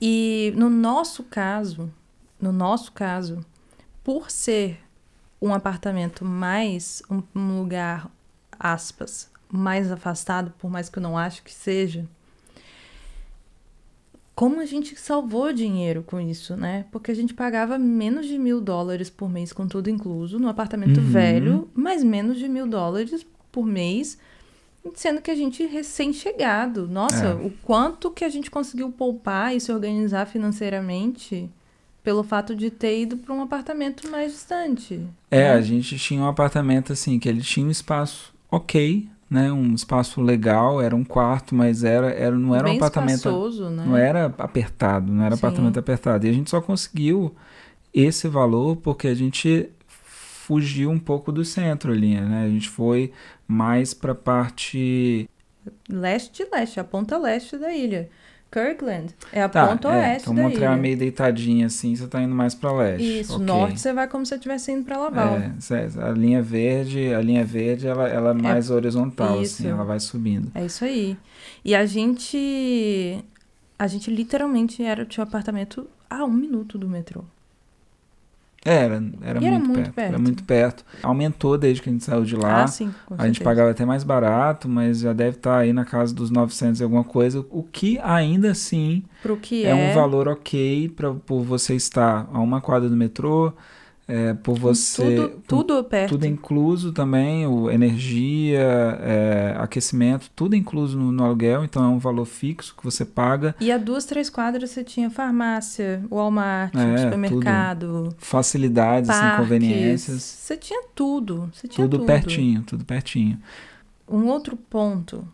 E 0.01 0.53
no 0.55 0.69
nosso 0.69 1.23
caso, 1.23 1.91
no 2.41 2.51
nosso 2.51 2.91
caso, 2.93 3.39
por 4.07 4.31
ser 4.31 4.79
um 5.41 5.53
apartamento 5.53 6.23
mais 6.23 7.03
um, 7.11 7.21
um 7.35 7.59
lugar 7.59 8.09
aspas 8.57 9.29
mais 9.51 9.91
afastado, 9.91 10.53
por 10.57 10.71
mais 10.71 10.87
que 10.87 10.97
eu 10.97 11.03
não 11.03 11.17
acho 11.17 11.43
que 11.43 11.53
seja, 11.53 12.05
como 14.33 14.61
a 14.61 14.65
gente 14.65 14.95
salvou 14.97 15.51
dinheiro 15.51 16.03
com 16.03 16.21
isso, 16.21 16.55
né? 16.55 16.85
Porque 16.89 17.11
a 17.11 17.13
gente 17.13 17.33
pagava 17.33 17.77
menos 17.77 18.25
de 18.27 18.37
mil 18.37 18.61
dólares 18.61 19.09
por 19.09 19.29
mês 19.29 19.51
com 19.51 19.67
tudo 19.67 19.89
incluso 19.89 20.39
no 20.39 20.47
apartamento 20.47 21.01
Uhum. 21.01 21.05
velho, 21.11 21.69
mas 21.73 22.01
menos 22.01 22.37
de 22.39 22.47
mil 22.47 22.65
dólares 22.65 23.25
por 23.51 23.65
mês 23.65 24.17
sendo 24.95 25.21
que 25.21 25.29
a 25.31 25.35
gente 25.35 25.65
recém-chegado. 25.65 26.87
Nossa, 26.87 27.25
É. 27.25 27.33
o 27.33 27.51
quanto 27.61 28.09
que 28.09 28.23
a 28.23 28.29
gente 28.29 28.49
conseguiu 28.49 28.89
poupar 28.89 29.53
e 29.53 29.59
se 29.59 29.69
organizar 29.69 30.25
financeiramente 30.27 31.49
pelo 32.07 32.23
fato 32.23 32.55
de 32.55 32.71
ter 32.71 33.01
ido 33.01 33.17
para 33.17 33.35
um 33.35 33.41
apartamento 33.41 34.09
mais 34.09 34.31
distante. 34.31 35.05
É, 35.29 35.39
né? 35.39 35.51
a 35.51 35.59
gente 35.59 35.99
tinha 35.99 36.21
um 36.21 36.25
apartamento 36.25 36.93
assim, 36.93 37.19
que 37.19 37.27
ele 37.27 37.41
tinha 37.41 37.67
um 37.67 37.69
espaço 37.69 38.33
ok, 38.49 39.09
né? 39.29 39.51
Um 39.51 39.75
espaço 39.75 40.21
legal, 40.21 40.81
era 40.81 40.95
um 40.95 41.03
quarto, 41.03 41.53
mas 41.53 41.83
era, 41.83 42.09
era, 42.09 42.33
não 42.33 42.55
era 42.55 42.63
Bem 42.63 42.75
um 42.75 42.77
apartamento. 42.77 43.17
espaçoso, 43.17 43.69
né? 43.71 43.83
Não 43.85 43.97
era 43.97 44.33
apertado, 44.37 45.11
não 45.11 45.21
era 45.21 45.35
Sim. 45.35 45.39
apartamento 45.39 45.77
apertado. 45.77 46.25
E 46.25 46.29
a 46.29 46.31
gente 46.31 46.49
só 46.49 46.61
conseguiu 46.61 47.35
esse 47.93 48.29
valor 48.29 48.77
porque 48.77 49.09
a 49.09 49.13
gente 49.13 49.69
fugiu 49.85 50.89
um 50.89 50.99
pouco 50.99 51.29
do 51.29 51.43
centro 51.43 51.91
ali, 51.91 52.15
né? 52.15 52.45
A 52.45 52.49
gente 52.49 52.69
foi 52.69 53.11
mais 53.45 53.93
pra 53.93 54.15
parte. 54.15 55.29
Leste 55.89 56.47
leste, 56.49 56.79
a 56.79 56.85
ponta 56.85 57.17
leste 57.17 57.57
da 57.57 57.75
ilha. 57.75 58.09
Kirkland 58.51 59.13
é 59.31 59.41
a 59.43 59.49
Tá, 59.49 59.67
ponta 59.67 59.89
é, 59.89 59.91
oeste 60.11 60.21
então 60.23 60.35
da 60.35 60.41
Montreal 60.43 60.71
é 60.71 60.75
ilha. 60.75 60.81
meio 60.81 60.97
deitadinha 60.97 61.65
assim, 61.67 61.95
você 61.95 62.07
tá 62.07 62.21
indo 62.21 62.33
mais 62.33 62.55
pra 62.55 62.71
leste. 62.71 63.19
Isso, 63.19 63.33
ok. 63.35 63.45
norte 63.45 63.79
você 63.81 63.93
vai 63.93 64.07
como 64.07 64.25
se 64.25 64.29
você 64.29 64.35
estivesse 64.35 64.71
indo 64.71 64.85
pra 64.85 64.97
Laval. 64.97 65.35
É, 65.37 65.51
cê- 65.59 65.87
a 66.01 66.09
linha 66.11 66.41
verde, 66.41 67.13
a 67.13 67.21
linha 67.21 67.43
verde, 67.43 67.87
ela, 67.87 68.07
ela 68.07 68.29
é 68.31 68.33
mais 68.33 68.69
horizontal, 68.69 69.41
isso. 69.41 69.61
assim, 69.61 69.69
ela 69.71 69.83
vai 69.83 69.99
subindo. 69.99 70.51
É 70.55 70.65
isso 70.65 70.83
aí. 70.85 71.17
E 71.63 71.75
a 71.75 71.85
gente. 71.85 73.23
A 73.79 73.85
gente 73.87 74.09
literalmente 74.09 74.81
era, 74.83 75.05
tinha 75.05 75.23
um 75.23 75.27
apartamento 75.27 75.87
a 76.09 76.23
um 76.25 76.31
minuto 76.31 76.77
do 76.77 76.87
metrô. 76.89 77.23
Era, 78.67 79.01
era, 79.21 79.41
E 79.41 79.45
era 79.45 79.59
muito, 79.59 79.67
muito 79.67 79.75
perto, 79.75 79.93
perto. 79.93 80.09
Era 80.09 80.19
muito 80.19 80.43
perto. 80.43 80.85
Aumentou 81.01 81.57
desde 81.57 81.81
que 81.81 81.89
a 81.89 81.91
gente 81.93 82.03
saiu 82.03 82.23
de 82.23 82.35
lá. 82.35 82.63
ah, 82.63 82.67
sim, 82.67 82.93
a 83.17 83.25
gente 83.25 83.39
pagava 83.41 83.71
até 83.71 83.85
mais 83.85 84.03
barato, 84.03 84.67
mas 84.67 84.99
já 84.99 85.13
deve 85.13 85.37
estar 85.37 85.57
aí 85.59 85.71
na 85.71 85.85
casa 85.85 86.13
dos 86.13 86.29
900 86.29 86.81
e 86.81 86.83
alguma 86.83 87.03
coisa, 87.05 87.45
o 87.49 87.63
que 87.63 87.97
ainda 87.99 88.51
assim 88.51 89.03
Pro 89.23 89.37
que 89.37 89.65
é, 89.65 89.69
é. 89.69 89.73
um 89.73 89.95
valor 89.95 90.27
ok 90.27 90.89
pra, 90.89 91.13
por 91.13 91.43
você 91.43 91.75
estar 91.75 92.29
a 92.31 92.39
uma 92.39 92.59
quadra 92.59 92.89
do 92.89 92.95
metrô, 92.97 93.53
é, 94.07 94.33
por 94.33 94.57
você... 94.57 95.15
Tudo, 95.15 95.43
tudo 95.47 95.83
perto. 95.83 96.11
tudo 96.11 96.25
incluso 96.25 96.93
também, 96.93 97.45
o 97.45 97.69
energia, 97.69 98.59
é, 99.01 99.55
aquecimento, 99.59 100.31
tudo 100.35 100.55
incluso 100.55 100.97
no, 100.97 101.11
no 101.11 101.23
aluguel, 101.25 101.63
então 101.65 101.83
é 101.83 101.87
um 101.87 101.99
valor 101.99 102.25
fixo 102.25 102.73
que 102.77 102.83
você 102.83 103.03
paga. 103.03 103.53
E 103.59 103.71
a 103.71 103.77
duas, 103.77 104.05
três 104.05 104.29
quadras 104.29 104.69
você 104.71 104.83
tinha 104.83 105.09
farmácia, 105.09 106.01
Walmart, 106.09 106.73
É, 106.73 106.97
supermercado, 106.97 108.15
Facilidades, 108.17 109.09
assim, 109.09 109.19
parques. 109.19 109.39
conveniências, 109.39 110.21
Você 110.23 110.55
tinha 110.55 110.83
tudo. 110.95 111.49
Você 111.53 111.67
tinha 111.67 111.85
tudo 111.85 111.97
tudo. 111.97 112.07
pertinho, 112.07 112.63
tudo 112.63 112.85
pertinho. 112.85 113.37
Um 114.07 114.27
outro 114.27 114.55
ponto 114.55 115.27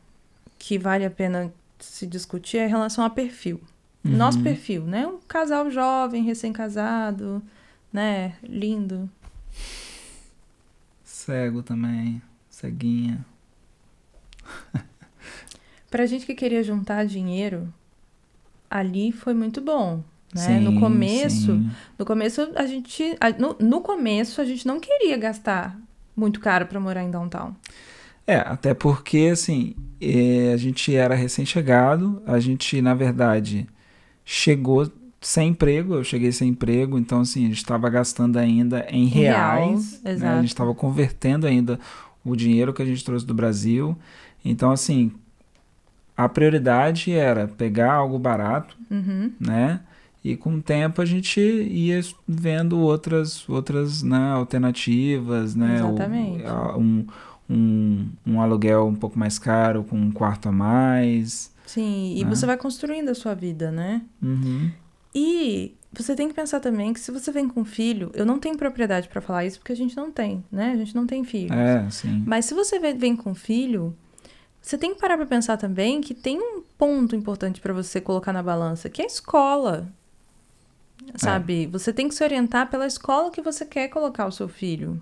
que 0.58 0.80
vale 0.80 1.06
a 1.06 1.12
pena 1.12 1.54
se 1.78 2.08
discutir 2.08 2.58
é 2.58 2.66
em 2.66 2.70
relação 2.70 3.04
a 3.06 3.10
perfil. 3.10 3.62
Uhum. 4.04 4.18
Nosso 4.18 4.40
perfil, 4.42 4.84
né? 4.84 5.06
Um 5.06 5.20
casal 5.28 5.70
jovem, 5.70 6.24
recém-casado, 6.24 7.42
né? 7.94 8.34
Lindo. 8.42 9.10
Cego 11.04 11.62
também, 11.62 12.22
ceguinha. 12.50 13.24
Pra 15.90 16.06
gente 16.08 16.26
que 16.26 16.34
queria 16.34 16.64
juntar 16.64 17.06
dinheiro, 17.06 17.72
ali 18.70 19.12
foi 19.12 19.36
muito 19.36 19.62
bom. 19.62 20.04
Né? 20.34 20.42
Sim, 20.42 20.60
no 20.62 20.80
começo, 20.80 21.54
sim. 21.54 21.70
no 21.98 22.06
começo 22.06 22.52
a 22.56 22.66
gente, 22.66 23.16
no, 23.38 23.56
no 23.60 23.82
começo 23.82 24.42
a 24.42 24.46
gente 24.46 24.66
não 24.66 24.80
queria 24.80 25.16
gastar 25.16 25.80
muito 26.16 26.40
caro 26.40 26.66
pra 26.66 26.80
morar 26.80 27.04
em 27.04 27.12
downtown. 27.12 27.56
É, 28.26 28.38
até 28.38 28.74
porque, 28.74 29.30
assim, 29.32 29.76
eh, 30.00 30.52
a 30.54 30.58
gente 30.58 30.96
era 30.96 31.14
recém-chegado, 31.14 32.24
a 32.26 32.40
gente, 32.40 32.82
na 32.82 32.94
verdade, 32.94 33.68
chegou 34.24 34.90
sem 35.24 35.50
emprego, 35.50 35.96
eu 35.96 36.04
cheguei 36.04 36.32
sem 36.32 36.50
emprego, 36.50 36.98
então, 37.00 37.22
assim, 37.22 37.46
a 37.46 37.48
gente 37.48 37.58
estava 37.58 37.90
gastando 37.90 38.38
ainda 38.38 38.86
em 38.90 39.06
Real, 39.06 39.34
reais, 39.70 40.02
né? 40.04 40.30
A 40.30 40.36
gente 40.42 40.50
estava 40.50 40.74
convertendo 40.76 41.48
ainda 41.48 41.80
o 42.24 42.36
dinheiro 42.36 42.74
que 42.74 42.82
a 42.82 42.86
gente 42.86 43.04
trouxe 43.04 43.26
do 43.26 43.34
Brasil, 43.34 43.98
então, 44.46 44.72
assim, 44.72 45.12
a 46.16 46.30
prioridade 46.30 47.12
era 47.12 47.48
pegar 47.48 47.94
algo 47.94 48.20
barato, 48.20 48.78
Uhum. 48.92 49.32
né? 49.40 49.80
E 50.24 50.38
com 50.38 50.56
o 50.56 50.62
tempo 50.62 51.02
a 51.02 51.06
gente 51.06 51.40
ia 51.42 52.00
vendo 52.28 52.80
outras, 52.80 53.48
outras 53.50 54.02
né, 54.04 54.32
alternativas, 54.32 55.54
né? 55.56 55.84
O- 55.84 55.88
Exatamente. 55.88 56.46
a- 56.46 56.78
um, 56.78 57.06
um, 57.50 58.10
um 58.26 58.42
aluguel 58.42 58.88
um 58.88 58.96
pouco 58.96 59.20
mais 59.20 59.38
caro, 59.38 59.84
com 59.84 59.98
um 59.98 60.12
quarto 60.12 60.48
a 60.48 60.52
mais. 60.52 61.52
Sim, 61.66 62.14
e 62.18 62.24
Né? 62.24 62.30
você 62.30 62.46
vai 62.46 62.56
construindo 62.58 63.10
a 63.10 63.16
sua 63.16 63.34
vida, 63.34 63.70
né? 63.72 64.02
Uhum. 64.22 64.70
E 65.16 65.76
você 65.92 66.16
tem 66.16 66.28
que 66.28 66.34
pensar 66.34 66.60
também 66.60 66.92
que 66.94 67.00
se 67.00 67.12
você 67.12 67.32
vem 67.32 67.48
com 67.48 67.64
filho, 67.64 68.12
eu 68.16 68.26
não 68.26 68.40
tenho 68.40 68.58
propriedade 68.58 69.08
pra 69.08 69.22
falar 69.22 69.46
isso 69.46 69.60
porque 69.60 69.74
a 69.74 69.76
gente 69.76 69.96
não 69.96 70.12
tem, 70.12 70.44
né? 70.52 70.72
A 70.72 70.76
gente 70.78 70.96
não 70.96 71.06
tem 71.06 71.24
filhos. 71.24 71.56
É, 71.56 71.88
sim. 71.90 72.24
Mas 72.26 72.46
se 72.46 72.54
você 72.54 72.80
vem- 72.80 73.16
com 73.16 73.36
filho, 73.36 73.96
você 74.62 74.78
tem 74.78 74.94
que 74.96 75.00
parar 75.00 75.18
pra 75.18 75.26
pensar 75.26 75.58
também 75.58 76.02
que 76.02 76.14
tem 76.14 76.40
um 76.40 76.64
ponto 76.78 77.16
importante 77.16 77.62
pra 77.62 77.74
você 77.74 78.02
colocar 78.02 78.34
na 78.34 78.42
balança, 78.42 78.90
que 78.90 79.02
é 79.02 79.06
a 79.06 79.08
escola. 79.08 79.88
Sabe? 81.18 81.68
Você 81.68 81.92
tem 81.92 82.08
que 82.08 82.16
se 82.16 82.24
orientar 82.24 82.70
pela 82.70 82.88
escola 82.88 83.30
que 83.30 83.42
você 83.42 83.66
quer 83.66 83.90
colocar 83.90 84.26
o 84.26 84.32
seu 84.32 84.48
filho. 84.48 85.02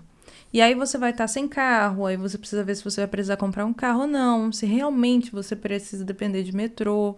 E 0.52 0.60
aí 0.60 0.74
você 0.74 0.98
vai 0.98 1.10
estar 1.10 1.26
sem 1.28 1.48
carro, 1.48 2.04
aí 2.04 2.16
você 2.16 2.36
precisa 2.36 2.62
ver 2.64 2.74
se 2.74 2.84
você 2.84 3.00
vai 3.02 3.08
precisar 3.08 3.36
comprar 3.36 3.64
um 3.64 3.72
carro 3.72 4.00
ou 4.02 4.06
não, 4.06 4.52
se 4.52 4.66
realmente 4.66 5.30
você 5.30 5.56
precisa 5.56 6.04
depender 6.04 6.42
de 6.42 6.54
metrô. 6.54 7.16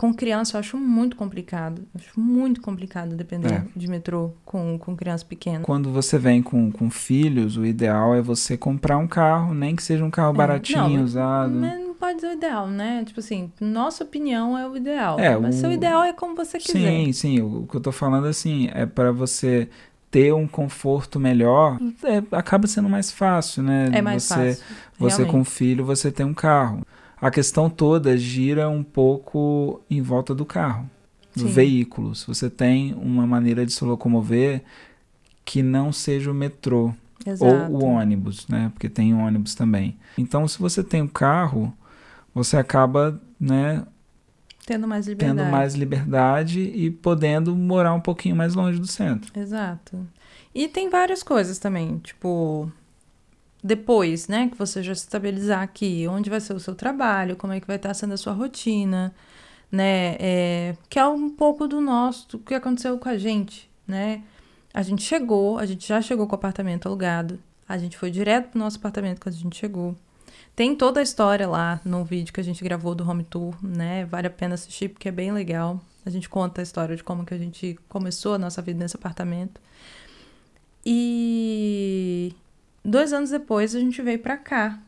Com 0.00 0.14
criança 0.14 0.56
eu 0.56 0.60
acho 0.60 0.78
muito 0.78 1.14
complicado. 1.14 1.82
Eu 1.94 2.00
acho 2.00 2.18
muito 2.18 2.62
complicado 2.62 3.14
depender 3.14 3.52
É. 3.52 3.64
de 3.76 3.86
metrô 3.86 4.32
com, 4.46 4.78
com 4.78 4.96
criança 4.96 5.26
pequena. 5.26 5.60
Quando 5.62 5.90
você 5.92 6.18
vem 6.18 6.42
com, 6.42 6.72
com 6.72 6.88
filhos, 6.88 7.58
o 7.58 7.66
ideal 7.66 8.14
é 8.14 8.22
você 8.22 8.56
comprar 8.56 8.96
um 8.96 9.06
carro, 9.06 9.52
nem 9.52 9.76
que 9.76 9.82
seja 9.82 10.02
um 10.02 10.10
carro 10.10 10.32
baratinho, 10.32 10.78
É, 10.94 10.96
Não, 10.96 11.04
usado. 11.04 11.52
Mas 11.54 11.78
não 11.80 11.92
pode 11.92 12.18
ser 12.22 12.28
o 12.28 12.32
ideal, 12.32 12.66
né? 12.66 13.04
Tipo 13.04 13.20
assim, 13.20 13.52
nossa 13.60 14.02
opinião 14.02 14.56
é 14.56 14.66
o 14.66 14.74
ideal. 14.74 15.20
É, 15.20 15.36
mas 15.36 15.56
o- 15.56 15.60
seu 15.60 15.70
ideal 15.70 16.02
é 16.02 16.14
como 16.14 16.34
você 16.34 16.56
quiser. 16.58 16.78
Sim, 16.78 17.12
sim. 17.12 17.42
O, 17.42 17.66
que 17.70 17.76
eu 17.76 17.80
tô 17.82 17.92
falando 17.92 18.26
assim 18.26 18.70
é 18.72 18.86
para 18.86 19.12
você 19.12 19.68
ter 20.10 20.32
um 20.32 20.48
conforto 20.48 21.20
melhor, 21.20 21.78
é, 22.04 22.22
acaba 22.34 22.66
sendo 22.66 22.88
mais 22.88 23.12
fácil, 23.12 23.62
né? 23.62 23.90
É 23.92 24.00
mais 24.00 24.22
você, 24.22 24.34
fácil. 24.54 24.64
Você 24.98 25.16
realmente. 25.22 25.30
com 25.30 25.44
filho, 25.44 25.84
você 25.84 26.10
tem 26.10 26.24
um 26.24 26.32
carro. 26.32 26.86
A 27.20 27.30
questão 27.30 27.68
toda 27.68 28.16
gira 28.16 28.68
um 28.68 28.82
pouco 28.82 29.82
em 29.90 30.00
volta 30.00 30.34
do 30.34 30.44
carro, 30.46 30.88
do 31.36 31.42
Sim. 31.42 31.52
veículo. 31.52 32.14
Se 32.14 32.26
você 32.26 32.48
tem 32.48 32.94
uma 32.94 33.26
maneira 33.26 33.64
de 33.66 33.72
se 33.72 33.84
locomover 33.84 34.62
que 35.44 35.62
não 35.62 35.92
seja 35.92 36.30
o 36.30 36.34
metrô 36.34 36.94
Exato. 37.26 37.44
ou 37.72 37.82
o 37.82 37.84
ônibus, 37.84 38.46
né? 38.48 38.70
Porque 38.72 38.88
tem 38.88 39.12
ônibus 39.14 39.54
também. 39.54 39.98
Então, 40.16 40.46
se 40.48 40.58
você 40.58 40.82
tem 40.82 41.02
um 41.02 41.08
carro, 41.08 41.72
você 42.34 42.56
acaba, 42.56 43.20
né, 43.38 43.84
Tendo 44.66 44.86
mais 44.86 45.06
liberdade. 45.06 45.38
tendo 45.38 45.50
mais 45.50 45.74
liberdade 45.74 46.60
e 46.60 46.90
podendo 46.90 47.54
morar 47.56 47.92
um 47.92 48.00
pouquinho 48.00 48.36
mais 48.36 48.54
longe 48.54 48.78
do 48.78 48.86
centro. 48.86 49.32
Exato. 49.38 50.06
E 50.54 50.68
tem 50.68 50.88
várias 50.88 51.22
coisas 51.22 51.58
também, 51.58 51.98
tipo, 51.98 52.70
depois, 53.62 54.28
né, 54.28 54.48
que 54.48 54.56
você 54.56 54.82
já 54.82 54.94
se 54.94 55.02
estabilizar 55.02 55.62
aqui, 55.62 56.06
onde 56.08 56.30
vai 56.30 56.40
ser 56.40 56.54
o 56.54 56.60
seu 56.60 56.74
trabalho, 56.74 57.36
como 57.36 57.52
é 57.52 57.60
que 57.60 57.66
vai 57.66 57.76
estar 57.76 57.92
sendo 57.94 58.14
a 58.14 58.16
sua 58.16 58.32
rotina, 58.32 59.14
né, 59.70 60.16
é, 60.18 60.76
que 60.88 60.98
é 60.98 61.06
um 61.06 61.30
pouco 61.30 61.68
do 61.68 61.80
nosso, 61.80 62.28
do 62.28 62.38
que 62.38 62.54
aconteceu 62.54 62.98
com 62.98 63.08
a 63.08 63.18
gente, 63.18 63.70
né, 63.86 64.22
a 64.72 64.82
gente 64.82 65.02
chegou, 65.02 65.58
a 65.58 65.66
gente 65.66 65.86
já 65.86 66.00
chegou 66.00 66.26
com 66.26 66.32
o 66.32 66.38
apartamento 66.38 66.86
alugado, 66.86 67.38
a 67.68 67.76
gente 67.76 67.96
foi 67.96 68.10
direto 68.10 68.50
pro 68.50 68.58
nosso 68.58 68.78
apartamento 68.78 69.20
quando 69.20 69.34
a 69.34 69.38
gente 69.38 69.56
chegou, 69.56 69.94
tem 70.56 70.74
toda 70.74 71.00
a 71.00 71.02
história 71.02 71.48
lá 71.48 71.80
no 71.84 72.04
vídeo 72.04 72.32
que 72.32 72.40
a 72.40 72.44
gente 72.44 72.64
gravou 72.64 72.94
do 72.94 73.08
home 73.08 73.24
tour, 73.24 73.54
né, 73.62 74.06
vale 74.06 74.26
a 74.26 74.30
pena 74.30 74.54
assistir 74.54 74.88
porque 74.88 75.08
é 75.08 75.12
bem 75.12 75.32
legal, 75.32 75.80
a 76.04 76.10
gente 76.10 76.28
conta 76.28 76.60
a 76.60 76.64
história 76.64 76.96
de 76.96 77.04
como 77.04 77.26
que 77.26 77.34
a 77.34 77.38
gente 77.38 77.78
começou 77.88 78.34
a 78.34 78.38
nossa 78.38 78.62
vida 78.62 78.78
nesse 78.78 78.96
apartamento. 78.96 79.60
E 80.84 82.34
dois 82.84 83.12
anos 83.12 83.30
depois 83.30 83.74
a 83.74 83.80
gente 83.80 84.00
veio 84.02 84.18
pra 84.18 84.36
cá, 84.36 84.78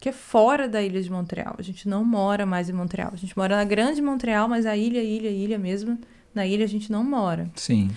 que 0.00 0.08
é 0.08 0.12
fora 0.12 0.68
da 0.68 0.82
ilha 0.82 1.02
de 1.02 1.10
Montreal. 1.10 1.54
A 1.58 1.62
gente 1.62 1.88
não 1.88 2.04
mora 2.04 2.44
mais 2.46 2.68
em 2.68 2.72
Montreal. 2.72 3.10
A 3.12 3.16
gente 3.16 3.36
mora 3.36 3.56
na 3.56 3.64
grande 3.64 4.00
Montreal, 4.02 4.48
mas 4.48 4.66
a 4.66 4.76
ilha, 4.76 5.02
ilha, 5.02 5.30
ilha 5.30 5.58
mesmo, 5.58 5.98
na 6.34 6.46
ilha 6.46 6.64
a 6.64 6.68
gente 6.68 6.92
não 6.92 7.02
mora. 7.02 7.50
Sim. 7.54 7.90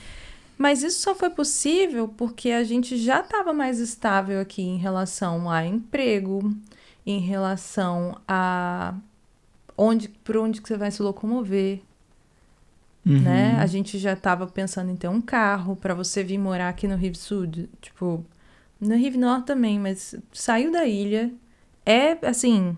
Mas 0.57 0.83
isso 0.83 1.01
só 1.01 1.15
foi 1.15 1.29
possível 1.29 2.07
porque 2.07 2.51
a 2.51 2.63
gente 2.63 2.97
já 2.97 3.21
estava 3.21 3.53
mais 3.53 3.79
estável 3.79 4.39
aqui 4.41 4.61
em 4.61 4.77
relação 4.77 5.49
a 5.49 5.65
emprego, 5.65 6.53
em 7.05 7.19
relação 7.19 8.17
a 8.27 8.93
onde, 9.77 10.09
por 10.09 10.35
onde 10.37 10.61
que 10.61 10.67
você 10.67 10.77
vai 10.77 10.91
se 10.91 11.01
locomover, 11.01 11.79
Uhum. 13.05 13.21
né? 13.21 13.55
A 13.57 13.65
gente 13.65 13.97
já 13.97 14.13
tava 14.15 14.45
pensando 14.45 14.91
em 14.91 14.95
ter 14.95 15.07
um 15.07 15.21
carro 15.21 15.75
para 15.75 15.93
você 15.93 16.21
vir 16.21 16.37
morar 16.37 16.67
aqui 16.69 16.85
no 16.87 16.97
Rio 16.97 17.15
Sul, 17.15 17.47
tipo, 17.81 18.23
no 18.79 18.95
Rio 18.95 19.19
Norte 19.19 19.45
também, 19.47 19.79
mas 19.79 20.15
saiu 20.31 20.71
da 20.71 20.85
ilha, 20.85 21.31
é 21.85 22.17
assim, 22.27 22.77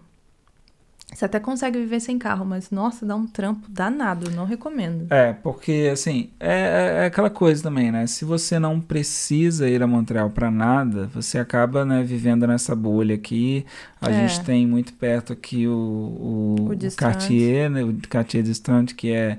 você 1.14 1.26
até 1.26 1.40
consegue 1.42 1.78
viver 1.78 2.00
sem 2.00 2.18
carro, 2.18 2.46
mas 2.46 2.72
nossa, 2.72 3.06
dá 3.06 3.16
um 3.16 3.28
trampo 3.28 3.68
danado, 3.70 4.32
não 4.32 4.46
recomendo. 4.46 5.08
É, 5.10 5.34
porque 5.34 5.90
assim, 5.92 6.30
é, 6.40 7.02
é 7.04 7.06
aquela 7.08 7.30
coisa 7.30 7.62
também, 7.62 7.92
né? 7.92 8.08
Se 8.08 8.24
você 8.24 8.58
não 8.58 8.80
precisa 8.80 9.68
ir 9.70 9.84
a 9.84 9.88
Montreal 9.88 10.30
para 10.30 10.50
nada, 10.50 11.08
você 11.14 11.38
acaba, 11.38 11.84
né, 11.84 12.02
vivendo 12.02 12.48
nessa 12.48 12.74
bolha 12.76 13.14
aqui. 13.16 13.66
A 14.00 14.10
É. 14.10 14.14
gente 14.14 14.42
tem 14.46 14.66
muito 14.66 14.94
perto 14.94 15.34
aqui 15.34 15.68
o, 15.68 15.72
o, 15.74 16.56
O 16.70 16.74
o. 16.74 16.96
Cartier, 16.96 17.70
né? 17.70 17.84
O 17.84 17.94
Cartier 18.10 18.42
Distante, 18.42 18.96
que 18.96 19.12
é 19.12 19.38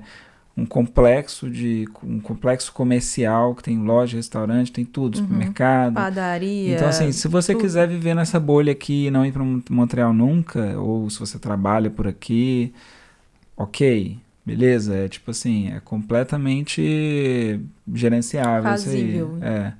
um 0.55 0.65
complexo 0.65 1.49
de 1.49 1.87
um 2.03 2.19
complexo 2.19 2.71
comercial 2.71 3.55
que 3.55 3.63
tem 3.63 3.77
loja, 3.79 4.17
restaurante, 4.17 4.71
tem 4.71 4.85
tudo, 4.85 5.17
Uhum. 5.17 5.23
supermercado. 5.23 5.95
Padaria. 5.95 6.75
Então, 6.75 6.87
assim, 6.87 7.11
se 7.11 7.27
você 7.27 7.53
tudo. 7.53 7.61
quiser 7.63 7.87
viver 7.87 8.13
nessa 8.13 8.39
bolha 8.39 8.71
aqui 8.71 9.07
e 9.07 9.11
não 9.11 9.25
ir 9.25 9.31
para 9.31 9.43
Montreal 9.69 10.13
nunca, 10.13 10.79
ou 10.79 11.09
se 11.09 11.19
você 11.19 11.39
trabalha 11.39 11.89
por 11.89 12.07
aqui, 12.07 12.73
ok, 13.57 14.19
Beleza? 14.45 14.93
É 14.93 15.07
tipo 15.07 15.31
assim, 15.31 15.71
é 15.71 15.79
completamente 15.79 17.61
gerenciável 17.93 18.63
Fazível. 18.63 19.37
isso 19.37 19.45
aí. 19.45 19.49
É. 19.53 19.73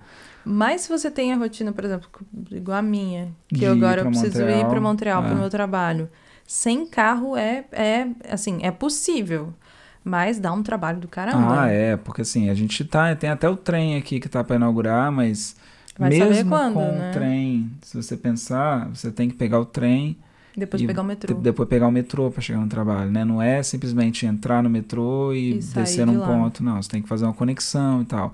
Mas 0.46 0.82
se 0.82 0.90
você 0.90 1.12
tem 1.12 1.34
a 1.34 1.38
rotina, 1.38 1.72
por 1.72 1.84
exemplo, 1.84 2.10
igual 2.52 2.78
a 2.78 2.82
minha, 2.82 3.30
que 3.50 3.56
De 3.60 3.66
eu 3.66 3.74
ir 3.76 3.78
agora 3.78 4.02
eu 4.02 4.06
preciso 4.06 4.40
ir 4.42 4.46
Montreal, 4.46 4.70
para 4.70 4.82
Montreal 4.82 5.22
para 5.22 5.32
é. 5.32 5.36
o 5.36 5.38
meu 5.38 5.50
trabalho, 5.50 6.10
sem 6.48 6.86
carro 6.86 7.36
é, 7.36 7.66
é 7.72 8.08
assim, 8.30 8.60
é 8.62 8.72
possível, 8.72 9.54
mas 10.04 10.40
dá 10.40 10.52
um 10.52 10.62
trabalho 10.64 11.00
do 11.00 11.08
caramba. 11.08 11.62
Ah, 11.64 11.68
é, 11.68 11.98
porque 11.98 12.22
assim, 12.22 12.50
a 12.50 12.54
gente 12.54 12.84
tá. 12.86 13.16
Tem 13.16 13.30
até 13.30 13.48
o 13.50 13.56
trem 13.56 13.96
aqui 13.98 14.20
que 14.20 14.30
tá 14.30 14.44
para 14.44 14.56
inaugurar, 14.56 15.12
mas 15.12 15.56
Vai 15.98 16.12
saber 16.12 16.30
mesmo 16.30 16.50
quando, 16.50 16.74
com 16.74 16.98
né? 16.98 17.10
o 17.10 17.14
trem, 17.14 17.72
se 17.82 17.96
você 17.96 18.18
pensar, 18.18 18.90
você 18.90 19.12
tem 19.12 19.30
que 19.30 19.36
pegar 19.36 19.60
o 19.60 19.66
trem 19.66 20.18
Depois 20.58 20.82
e 20.82 20.88
pegar 20.88 21.02
o 21.02 21.06
metrô. 21.06 21.34
depois 21.36 21.70
pegar 21.70 21.88
o 21.88 21.92
metrô 21.92 22.32
para 22.32 22.42
chegar 22.42 22.60
no 22.60 22.68
trabalho, 22.68 23.12
né? 23.12 23.24
Não 23.24 23.42
é 23.42 23.62
simplesmente 23.64 24.26
entrar 24.26 24.62
no 24.64 24.70
metrô 24.70 25.34
e, 25.34 25.52
E 25.52 25.54
descer 25.60 26.06
de 26.06 26.12
num 26.12 26.20
ponto, 26.20 26.64
não. 26.64 26.82
Você 26.82 26.90
tem 26.90 27.02
que 27.02 27.08
fazer 27.08 27.26
uma 27.26 27.34
conexão 27.34 28.02
e 28.02 28.06
tal. 28.06 28.34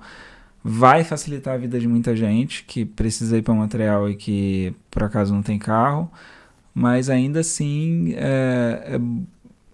Vai 0.62 1.04
facilitar 1.04 1.54
a 1.54 1.56
vida 1.56 1.78
de 1.80 1.88
muita 1.88 2.14
gente 2.14 2.64
que 2.64 2.84
precisa 2.84 3.36
ir 3.38 3.42
para 3.42 3.54
Montreal 3.54 4.10
e 4.10 4.14
que 4.14 4.74
por 4.90 5.02
acaso 5.02 5.32
não 5.34 5.42
tem 5.42 5.58
carro, 5.58 6.10
mas 6.74 7.08
ainda 7.08 7.40
assim 7.40 8.12
é, 8.14 8.96
é- 8.96 9.00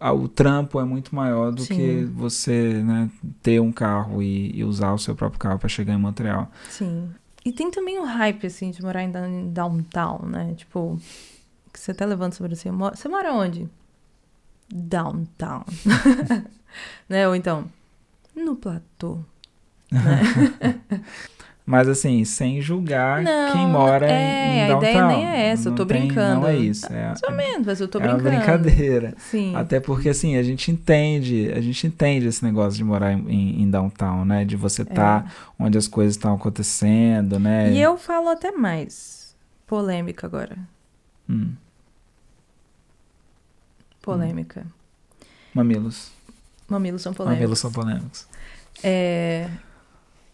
o 0.00 0.28
trampo 0.28 0.80
é 0.80 0.84
muito 0.84 1.14
maior 1.14 1.50
do 1.52 1.62
Sim. 1.62 1.74
que 1.76 2.04
você 2.04 2.82
né, 2.82 3.10
ter 3.42 3.60
um 3.60 3.72
carro 3.72 4.22
e, 4.22 4.50
e 4.56 4.62
usar 4.64 4.92
o 4.92 4.98
seu 4.98 5.14
próprio 5.14 5.38
carro 5.40 5.58
para 5.58 5.68
chegar 5.68 5.94
em 5.94 5.98
Montreal. 5.98 6.50
Sim. 6.68 7.10
E 7.44 7.52
tem 7.52 7.70
também 7.70 7.98
o 7.98 8.04
hype, 8.04 8.46
assim, 8.46 8.70
de 8.70 8.82
morar 8.82 9.02
em 9.02 9.10
down- 9.10 9.26
em 9.28 9.48
downtown, 9.50 10.26
né? 10.26 10.54
Tipo, 10.56 10.98
que 11.72 11.78
você 11.78 11.94
tá 11.94 12.04
levando 12.04 12.32
sobre 12.34 12.54
mo- 12.72 12.90
Você 12.90 13.08
mora 13.08 13.32
onde? 13.32 13.68
Downtown. 14.68 15.64
né? 17.08 17.26
Ou 17.28 17.34
então, 17.36 17.64
no 18.34 18.56
platô. 18.56 19.20
Mas 21.68 21.88
assim, 21.88 22.24
sem 22.24 22.60
julgar 22.62 23.22
Não, 23.24 23.52
quem 23.52 23.66
mora 23.66 24.06
é, 24.08 24.12
em 24.58 24.62
a 24.62 24.66
downtown. 24.68 24.88
ideia 24.88 25.06
nem 25.08 25.26
é 25.26 25.46
essa, 25.48 25.66
eu 25.66 25.70
Não 25.70 25.76
tô 25.76 25.84
tem- 25.84 25.98
brincando. 26.06 26.42
Não 26.42 26.46
é 26.48 26.56
isso. 26.56 26.86
É, 26.92 27.06
Mais 27.08 27.22
ou 27.24 27.32
menos, 27.32 27.66
mas 27.66 27.80
eu 27.80 27.88
tô 27.88 27.98
é 27.98 28.02
uma 28.06 28.14
brincando. 28.14 28.36
brincadeira. 28.36 29.14
Sim. 29.18 29.56
Até 29.56 29.80
porque 29.80 30.08
assim, 30.10 30.36
a 30.36 30.44
gente 30.44 30.70
entende, 30.70 31.50
a 31.52 31.60
gente 31.60 31.84
entende 31.84 32.26
esse 32.28 32.44
negócio 32.44 32.76
de 32.76 32.84
morar 32.84 33.12
em, 33.14 33.62
em- 33.62 33.68
downtown, 33.68 34.24
né? 34.24 34.44
De 34.44 34.54
você 34.54 34.82
estar 34.82 35.34
onde 35.58 35.76
as 35.76 35.88
coisas 35.88 36.14
estão 36.14 36.34
acontecendo, 36.36 37.40
né? 37.40 37.68
É. 37.68 37.72
E 37.72 37.82
eu 37.82 37.98
falo 37.98 38.28
até 38.28 38.52
mais. 38.52 39.34
Polêmica 39.66 40.24
agora. 40.28 40.56
Hum, 41.28 41.52
Polêmica. 44.00 44.64
mamilos. 45.52 46.12
Mamilos 46.68 47.02
são 47.02 47.12
polêmicos. 47.12 47.40
Mamilos 47.40 47.58
são 47.58 47.72
polêmicos. 47.72 48.26
É, 48.84 49.48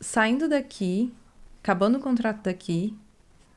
saindo 0.01 0.49
daqui, 0.49 1.13
acabando 1.63 1.99
o 1.99 2.01
contrato 2.01 2.43
daqui, 2.43 2.93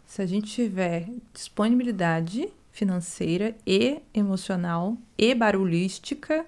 se 0.05 0.21
a 0.21 0.27
gente 0.27 0.51
tiver 0.51 1.09
disponibilidade 1.33 2.47
financeira 2.71 3.55
e 3.65 4.00
emocional 4.13 4.95
e 5.17 5.33
barulhística, 5.33 6.45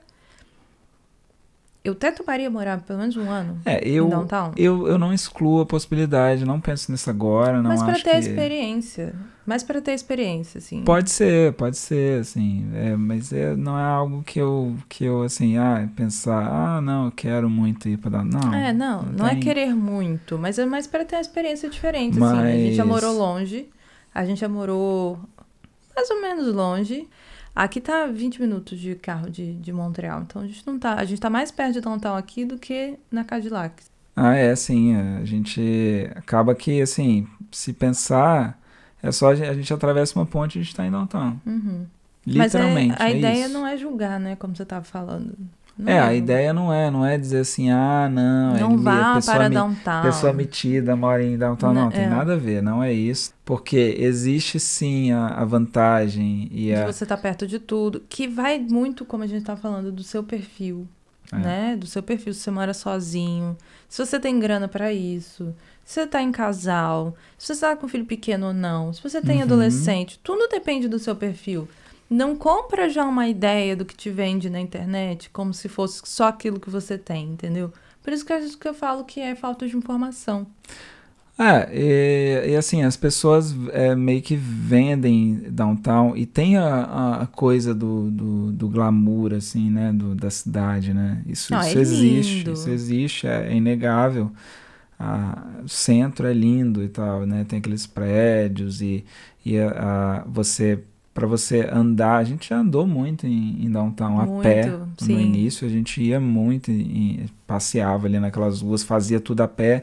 eu 1.84 1.94
até 1.94 2.12
toparia 2.12 2.50
morar 2.50 2.80
pelo 2.82 3.00
menos 3.00 3.16
um 3.16 3.30
ano 3.30 3.60
É, 3.66 3.80
eu, 3.88 4.10
downtown. 4.10 4.52
eu, 4.58 4.88
eu 4.88 4.98
não 4.98 5.14
excluo 5.14 5.62
a 5.62 5.66
possibilidade, 5.66 6.44
não 6.46 6.60
penso 6.60 6.92
nisso 6.92 7.10
agora, 7.10 7.62
não 7.62 7.70
mas 7.70 7.82
para 7.82 7.94
ter 8.00 8.10
a 8.10 8.14
que... 8.14 8.20
experiência. 8.28 9.16
Mas 9.46 9.64
para 9.64 9.80
ter 9.80 9.94
experiência, 9.94 10.58
assim. 10.58 10.84
Pode 10.84 11.10
ser, 11.10 11.54
pode 11.54 11.78
ser, 11.78 12.20
assim, 12.20 12.68
é, 12.74 12.98
mas 12.98 13.32
é, 13.32 13.56
não 13.56 13.80
é 13.80 13.84
algo 13.84 14.22
que 14.22 14.38
eu, 14.40 14.76
que 14.90 15.06
eu, 15.06 15.22
assim, 15.24 15.58
ah, 15.58 15.88
pensar, 15.96 16.46
ah, 16.46 16.82
não, 16.82 17.06
eu 17.06 17.12
quero 17.14 17.50
muito 17.50 17.88
ir 17.88 17.96
pra 17.98 18.10
dar, 18.10 18.26
não. 18.26 18.54
É, 18.54 18.74
não, 18.74 19.04
não, 19.04 19.26
é 19.26 19.30
tem- 19.32 19.40
querer 19.40 19.74
muito, 19.74 20.38
mas 20.38 20.60
é 20.60 20.66
mais 20.66 20.86
para 20.86 21.06
ter 21.06 21.16
uma 21.16 21.22
experiência 21.22 21.70
diferente, 21.70 22.22
assim. 22.22 22.38
A 22.40 22.52
gente 22.52 22.76
já 22.76 22.84
Mas- 22.84 22.94
morou 23.02 23.18
longe, 23.18 23.70
a 24.14 24.26
gente 24.26 24.42
já 24.42 24.50
morou 24.50 25.18
mais 25.96 26.10
ou 26.12 26.22
menos 26.22 26.54
longe. 26.54 27.08
Aqui 27.58 27.82
tá 27.82 28.06
20 28.06 28.40
minutos 28.40 28.80
de 28.80 28.94
carro 28.94 29.30
de, 29.32 29.56
de 29.56 29.74
Montreal, 29.74 30.22
então 30.22 30.44
a 30.44 30.48
gente 30.48 30.62
não 30.68 30.78
tá, 30.78 30.94
a 30.94 31.04
gente 31.06 31.20
tá 31.20 31.28
mais 31.30 31.50
perto 31.50 31.74
de 31.74 31.82
downtown 31.82 32.16
aqui 32.16 32.46
do 32.46 32.56
que 32.58 33.00
na 33.12 33.24
Cadillac. 33.24 33.84
Ah, 34.16 34.36
é, 34.36 34.56
sim, 34.56 34.96
a 34.96 35.26
gente 35.26 36.08
acaba 36.16 36.54
que, 36.54 36.80
assim, 36.82 37.28
se 37.52 37.74
pensar, 37.74 38.60
é 39.02 39.12
só 39.12 39.30
a 39.32 39.36
gente, 39.36 39.48
a 39.50 39.54
gente 39.56 39.74
atravessa 39.74 40.18
uma 40.20 40.26
ponte 40.26 40.58
e 40.58 40.62
a 40.62 40.64
gente 40.64 40.76
tá 40.76 40.86
em 40.86 40.92
downtown, 40.92 41.40
Uhum. 41.46 41.86
literalmente, 42.26 42.90
Mas 42.90 43.00
é, 43.00 43.04
a 43.04 43.10
é 43.12 43.18
ideia 43.18 43.46
isso. 43.46 43.54
não 43.54 43.66
é 43.66 43.76
julgar, 43.76 44.20
né, 44.20 44.36
como 44.36 44.56
você 44.56 44.64
tava 44.66 44.86
falando. 44.86 45.36
Não 45.78 45.92
É, 45.92 46.00
a 46.00 46.02
julgar. 46.06 46.16
ideia 46.16 46.54
não 46.54 46.74
é, 46.74 46.90
não 46.90 47.06
é 47.06 47.18
dizer 47.18 47.40
assim, 47.40 47.70
ah, 47.70 48.10
não, 48.12 48.56
é 48.56 48.60
Não 48.62 48.72
me- 48.72 48.78
vá 48.84 49.14
pessoa 49.16 49.38
para 49.38 49.50
me- 49.50 49.56
downtown. 49.56 50.02
Pessoa 50.02 50.34
metida 50.34 50.96
mora 50.96 51.24
em 51.24 51.38
downtown, 51.38 51.74
não, 51.74 51.84
Não, 51.86 51.92
tem 51.92 52.06
é. 52.06 52.10
nada 52.10 52.34
a 52.34 52.38
ver, 52.38 52.64
não 52.64 52.82
é 52.84 52.92
isso. 52.92 53.32
Porque 53.46 53.96
existe 54.00 54.60
sim 54.60 55.12
a, 55.12 55.28
a 55.28 55.46
vantagem 55.46 56.48
e 56.52 56.66
de 56.66 56.74
a. 56.74 56.86
você 56.92 57.04
estar 57.04 57.18
perto 57.18 57.46
de 57.46 57.60
tudo, 57.60 58.04
que 58.10 58.28
vai 58.28 58.58
muito, 58.60 59.06
como 59.06 59.24
a 59.24 59.28
gente 59.28 59.46
tá 59.46 59.56
falando, 59.56 59.92
do 59.92 60.04
seu 60.04 60.24
perfil, 60.24 60.88
É. 61.32 61.38
né? 61.38 61.76
Do 61.78 61.86
seu 61.86 62.02
perfil, 62.02 62.34
se 62.34 62.40
você 62.42 62.52
mora 62.52 62.74
sozinho, 62.74 63.56
se 63.88 64.04
você 64.04 64.20
tem 64.20 64.40
grana 64.40 64.68
pra 64.68 64.92
isso, 64.92 65.54
se 65.86 65.94
você 66.02 66.08
tá 66.08 66.22
em 66.22 66.32
casal, 66.32 67.16
se 67.38 67.54
você 67.54 67.62
tá 67.62 67.76
com 67.76 67.88
filho 67.88 68.06
pequeno 68.06 68.48
ou 68.48 68.54
não, 68.54 68.92
se 68.92 69.02
você 69.02 69.22
tem 69.22 69.38
Uhum. 69.38 69.44
adolescente, 69.44 70.20
tudo 70.24 70.48
depende 70.50 70.88
do 70.88 70.98
seu 71.00 71.16
perfil. 71.16 71.68
Não 72.10 72.36
compra 72.36 72.90
já 72.90 73.06
uma 73.06 73.28
ideia 73.28 73.76
do 73.76 73.86
que 73.86 73.96
te 73.96 74.10
vende 74.10 74.50
na 74.50 74.60
internet 74.60 75.30
como 75.32 75.54
se 75.54 75.68
fosse 75.70 76.02
só 76.06 76.28
aquilo 76.28 76.60
que 76.60 76.70
você 76.70 76.98
tem, 76.98 77.26
entendeu? 77.30 77.72
Por 78.04 78.14
isso 78.14 78.26
que 78.26 78.34
eu, 78.34 78.58
que 78.60 78.68
eu 78.68 78.74
falo 78.74 79.04
que 79.04 79.20
é 79.20 79.36
falta 79.36 79.68
de 79.68 79.76
informação. 79.76 80.48
É, 81.40 81.70
e, 81.72 82.52
e 82.54 82.56
assim, 82.56 82.82
as 82.84 82.98
pessoas 82.98 83.54
é, 83.72 83.96
meio 83.96 84.24
que 84.24 84.36
vendem 84.36 85.36
downtown 85.52 86.18
e 86.18 86.26
tem 86.26 86.58
a, 86.58 87.22
a- 87.22 87.28
coisa 87.28 87.76
do, 87.76 88.10
do, 88.10 88.52
do 88.52 88.68
glamour, 88.68 89.34
assim, 89.36 89.70
né, 89.70 89.94
do, 89.94 90.16
da 90.16 90.32
cidade, 90.32 90.94
né? 90.96 91.22
Isso, 91.28 91.54
Não, 91.54 91.62
é 91.62 91.74
isso 91.74 91.78
existe, 91.78 92.50
lindo. 92.50 92.54
isso 92.54 92.70
existe, 92.72 93.28
é, 93.28 93.50
é 93.54 93.56
inegável. 93.56 94.32
Ah, 95.00 95.62
o 95.64 95.70
centro 95.70 96.28
é 96.28 96.34
lindo 96.34 96.84
e 96.84 96.90
tal, 96.90 97.26
né? 97.26 97.46
Tem 97.46 97.60
aqueles 97.60 97.88
prédios 97.88 98.82
e, 98.82 99.06
e 99.46 99.60
a, 99.60 100.22
a- 100.22 100.26
você, 100.28 100.84
para 101.18 101.26
você 101.26 101.68
andar, 101.74 102.18
a 102.18 102.24
gente 102.24 102.50
já 102.50 102.60
andou 102.60 102.86
muito 102.86 103.26
em, 103.26 103.66
em 103.66 103.72
downtown 103.72 104.20
a 104.22 104.26
Muito, 104.28 104.44
pé. 104.44 104.68
No 104.68 104.88
sim. 105.00 105.20
início 105.20 105.66
a 105.66 105.70
gente 105.72 106.00
ia 106.00 106.20
muito, 106.20 106.72
passeava 107.48 108.06
ali 108.06 108.20
naquelas 108.20 108.62
ruas, 108.62 108.84
fazia 108.84 109.20
tudo 109.20 109.42
a 109.42 109.48
pé. 109.48 109.82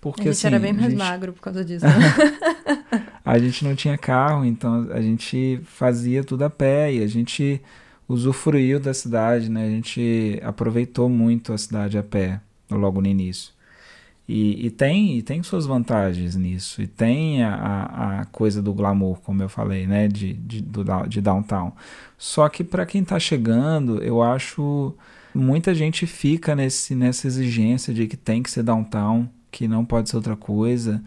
Porque, 0.00 0.22
a 0.22 0.24
gente 0.32 0.38
assim, 0.38 0.46
era 0.46 0.58
bem 0.58 0.70
a 0.70 0.74
mais 0.74 0.86
gente- 0.88 0.98
magro 0.98 1.34
por 1.34 1.42
causa 1.42 1.62
disso. 1.62 1.84
né? 1.84 1.92
a 3.22 3.38
gente 3.38 3.62
não 3.62 3.74
tinha 3.74 3.98
carro, 3.98 4.42
então 4.42 4.88
a 4.90 5.02
gente 5.02 5.60
fazia 5.64 6.24
tudo 6.24 6.44
a 6.44 6.48
pé 6.50 6.94
e 6.94 7.02
a 7.02 7.06
gente 7.06 7.60
usufruiu 8.08 8.80
da 8.80 8.94
cidade, 8.94 9.50
né? 9.50 9.66
A 9.66 9.68
gente 9.68 10.40
aproveitou 10.42 11.10
muito 11.10 11.52
a 11.52 11.58
cidade 11.58 11.98
a 11.98 12.02
pé 12.02 12.40
logo 12.70 13.02
no 13.02 13.06
início. 13.06 13.52
E, 14.32 14.66
e 14.66 14.70
tem, 14.70 15.18
e 15.18 15.22
tem 15.22 15.42
suas 15.42 15.66
vantagens 15.66 16.36
nisso, 16.36 16.80
e 16.80 16.86
tem 16.86 17.42
a, 17.42 18.20
a, 18.20 18.24
coisa 18.26 18.62
do 18.62 18.72
glamour, 18.72 19.18
como 19.22 19.42
eu 19.42 19.48
falei, 19.48 19.88
né? 19.88 20.06
De, 20.06 20.34
de, 20.34 20.62
do, 20.62 20.84
de 21.08 21.20
downtown. 21.20 21.72
Só 22.16 22.48
que 22.48 22.62
para 22.62 22.86
quem 22.86 23.02
tá 23.02 23.18
chegando, 23.18 24.00
eu 24.00 24.22
acho 24.22 24.94
muita 25.34 25.74
gente 25.74 26.06
fica 26.06 26.54
nesse, 26.54 26.94
nessa 26.94 27.26
exigência 27.26 27.92
de 27.92 28.06
que 28.06 28.16
tem 28.16 28.40
que 28.40 28.52
ser 28.52 28.62
downtown, 28.62 29.28
que 29.50 29.66
não 29.66 29.84
pode 29.84 30.08
ser 30.08 30.14
outra 30.14 30.36
coisa 30.36 31.02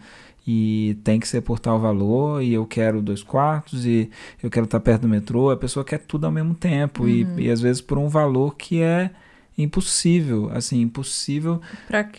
e 0.46 0.98
tem 1.02 1.18
que 1.18 1.26
ser 1.26 1.40
por 1.40 1.58
tal 1.58 1.80
valor, 1.80 2.42
e 2.42 2.52
eu 2.52 2.66
quero 2.66 3.00
dois 3.00 3.22
quartos, 3.22 3.86
e 3.86 4.10
eu 4.42 4.50
quero 4.50 4.66
estar 4.66 4.80
perto 4.80 5.02
do 5.02 5.08
metrô, 5.08 5.50
a 5.50 5.56
pessoa 5.56 5.82
quer 5.82 6.00
tudo 6.00 6.26
ao 6.26 6.30
mesmo 6.30 6.54
tempo, 6.54 7.08
e, 7.08 7.26
e 7.38 7.50
às 7.50 7.62
vezes 7.62 7.80
por 7.80 7.96
um 7.96 8.08
valor 8.08 8.54
que 8.54 8.82
é 8.82 9.10
impossível, 9.56 10.50
assim, 10.52 10.80
impossível. 10.80 11.60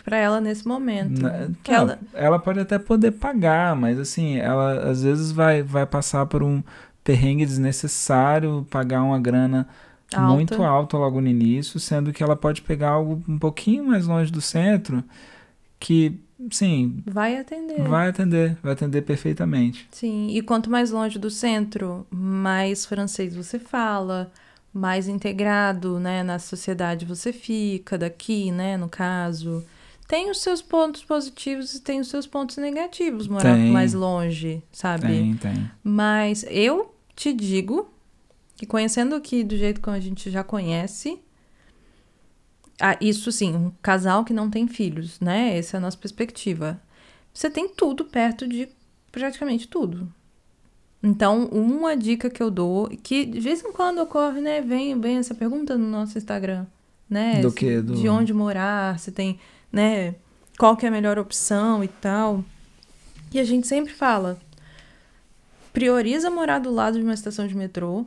pra 0.04 0.17
ela 0.17 0.39
nesse 0.39 0.67
momento. 0.67 1.21
na- 1.21 1.50
que 1.63 1.71
não, 1.71 1.78
ela, 1.78 2.00
ela 2.13 2.39
pode 2.39 2.60
até 2.60 2.80
poder 2.80 3.12
pagar, 3.12 3.76
mas 3.76 4.00
assim, 4.00 4.38
ela 4.38 4.89
às 4.89 5.04
vezes 5.04 5.32
vai, 5.32 5.62
vai 5.62 5.86
passar 5.86 6.26
por 6.26 6.41
um 6.41 6.63
perrengue 7.04 7.45
desnecessário, 7.45 8.65
pagar 8.69 9.04
uma 9.04 9.19
grana 9.19 9.67
Alta. 10.13 10.34
muito 10.34 10.63
alta 10.63 10.98
logo 10.98 11.19
no 11.21 11.28
início, 11.28 11.80
sendo 11.80 12.13
que 12.13 12.24
ela 12.24 12.36
pode 12.36 12.62
pegar 12.62 12.89
algo 12.89 13.21
um 13.28 13.38
pouquinho 13.38 13.86
mais 13.86 14.08
longe 14.08 14.32
do 14.32 14.41
centro, 14.41 15.04
que, 15.80 16.19
sim, 16.50 17.04
vai 17.06 17.38
atender. 17.38 17.84
Vai 17.84 18.10
atender, 18.10 18.58
vai 18.63 18.74
atender 18.74 19.02
perfeitamente. 19.02 19.88
Sim, 19.91 20.30
e 20.30 20.41
quanto 20.41 20.69
mais 20.69 20.89
longe 20.89 21.19
do 21.19 21.30
centro, 21.30 22.08
mais 22.10 22.86
francês 22.86 23.36
você 23.36 23.60
fala, 23.60 24.32
mais 24.76 25.08
integrado, 25.08 25.98
né, 26.02 26.22
na 26.22 26.38
sociedade 26.38 27.06
você 27.06 27.32
fica, 27.32 27.98
daqui, 27.98 28.52
né, 28.52 28.76
no 28.76 28.90
caso. 28.90 29.64
Tem 30.06 30.30
os 30.30 30.42
seus 30.42 30.62
pontos 30.62 31.02
positivos 31.02 31.74
e 31.74 31.80
tem 31.80 32.02
os 32.02 32.10
seus 32.10 32.28
pontos 32.28 32.58
negativos 32.58 33.26
morar 33.26 33.56
Tem. 33.56 33.72
mais 33.72 33.94
longe, 33.94 34.62
sabe? 34.74 35.08
Tem, 35.08 35.36
tem. 35.38 35.72
Mas 35.82 36.46
eu 36.50 36.94
te 37.16 37.32
digo 37.32 37.90
que 38.58 38.66
conhecendo 38.66 39.16
aqui 39.16 39.46
do 39.46 39.56
jeito 39.56 39.80
como 39.80 39.96
a 39.96 40.00
gente 40.00 40.30
já 40.30 40.44
conhece, 40.44 41.20
ah, 42.80 42.98
isso 43.00 43.32
sim, 43.32 43.56
um 43.56 43.72
casal 43.82 44.26
que 44.26 44.34
não 44.34 44.50
tem 44.50 44.68
filhos, 44.68 45.22
né? 45.22 45.58
Essa 45.58 45.78
é 45.78 45.80
a 45.80 45.82
nossa 45.82 45.98
perspectiva. 45.98 46.82
Você 47.34 47.50
tem 47.50 47.70
tudo 47.70 48.04
perto 48.04 48.46
de 48.46 48.68
praticamente 49.10 49.70
tudo. 49.70 50.12
Então, 51.06 51.46
uma 51.52 51.96
dica 51.96 52.32
que 52.32 52.41
eu 52.41 52.50
dou, 52.50 52.89
que 53.04 53.26
de 53.26 53.39
vez 53.39 53.63
em 53.63 53.72
quando 53.72 54.00
ocorre, 54.00 54.41
né? 54.41 54.60
Vem, 54.60 55.00
vem 55.00 55.18
essa 55.18 55.36
pergunta 55.36 55.78
no 55.78 55.88
nosso 55.88 56.18
Instagram, 56.18 56.65
né? 57.08 57.41
Do 57.41 57.52
que? 57.52 57.80
Do... 57.80 57.94
De 57.94 58.10
onde 58.10 58.34
morar, 58.34 58.98
se 58.98 59.12
tem, 59.12 59.39
né? 59.72 60.15
Qual 60.58 60.76
que 60.76 60.84
é 60.84 60.89
a 60.89 60.91
melhor 60.91 61.20
opção 61.20 61.84
e 61.84 61.88
tal. 61.88 62.44
E 63.32 63.39
a 63.39 63.44
gente 63.44 63.68
sempre 63.68 63.94
fala, 63.94 64.39
prioriza 65.72 66.32
morar 66.32 66.58
do 66.58 66.72
lado 66.72 66.98
de 66.98 67.04
uma 67.04 67.13
estação 67.13 67.46
de 67.46 67.56
metrô. 67.56 68.04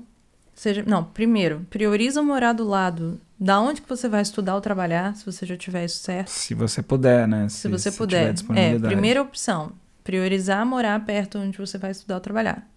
Seja, 0.52 0.82
não, 0.84 1.04
primeiro, 1.04 1.64
prioriza 1.70 2.20
morar 2.20 2.52
do 2.52 2.64
lado 2.64 3.20
da 3.38 3.60
onde 3.60 3.80
que 3.80 3.88
você 3.88 4.08
vai 4.08 4.22
estudar 4.22 4.56
ou 4.56 4.60
trabalhar, 4.60 5.14
se 5.14 5.24
você 5.24 5.46
já 5.46 5.56
tiver 5.56 5.84
isso 5.84 6.02
certo. 6.02 6.30
Se 6.30 6.52
você 6.52 6.82
puder, 6.82 7.28
né? 7.28 7.48
Se, 7.48 7.58
se 7.58 7.68
você 7.68 7.92
se 7.92 7.96
puder. 7.96 8.34
É, 8.56 8.76
primeira 8.76 9.22
opção, 9.22 9.70
priorizar 10.02 10.66
morar 10.66 10.98
perto 11.04 11.38
onde 11.38 11.56
você 11.56 11.78
vai 11.78 11.92
estudar 11.92 12.16
ou 12.16 12.20
trabalhar. 12.20 12.68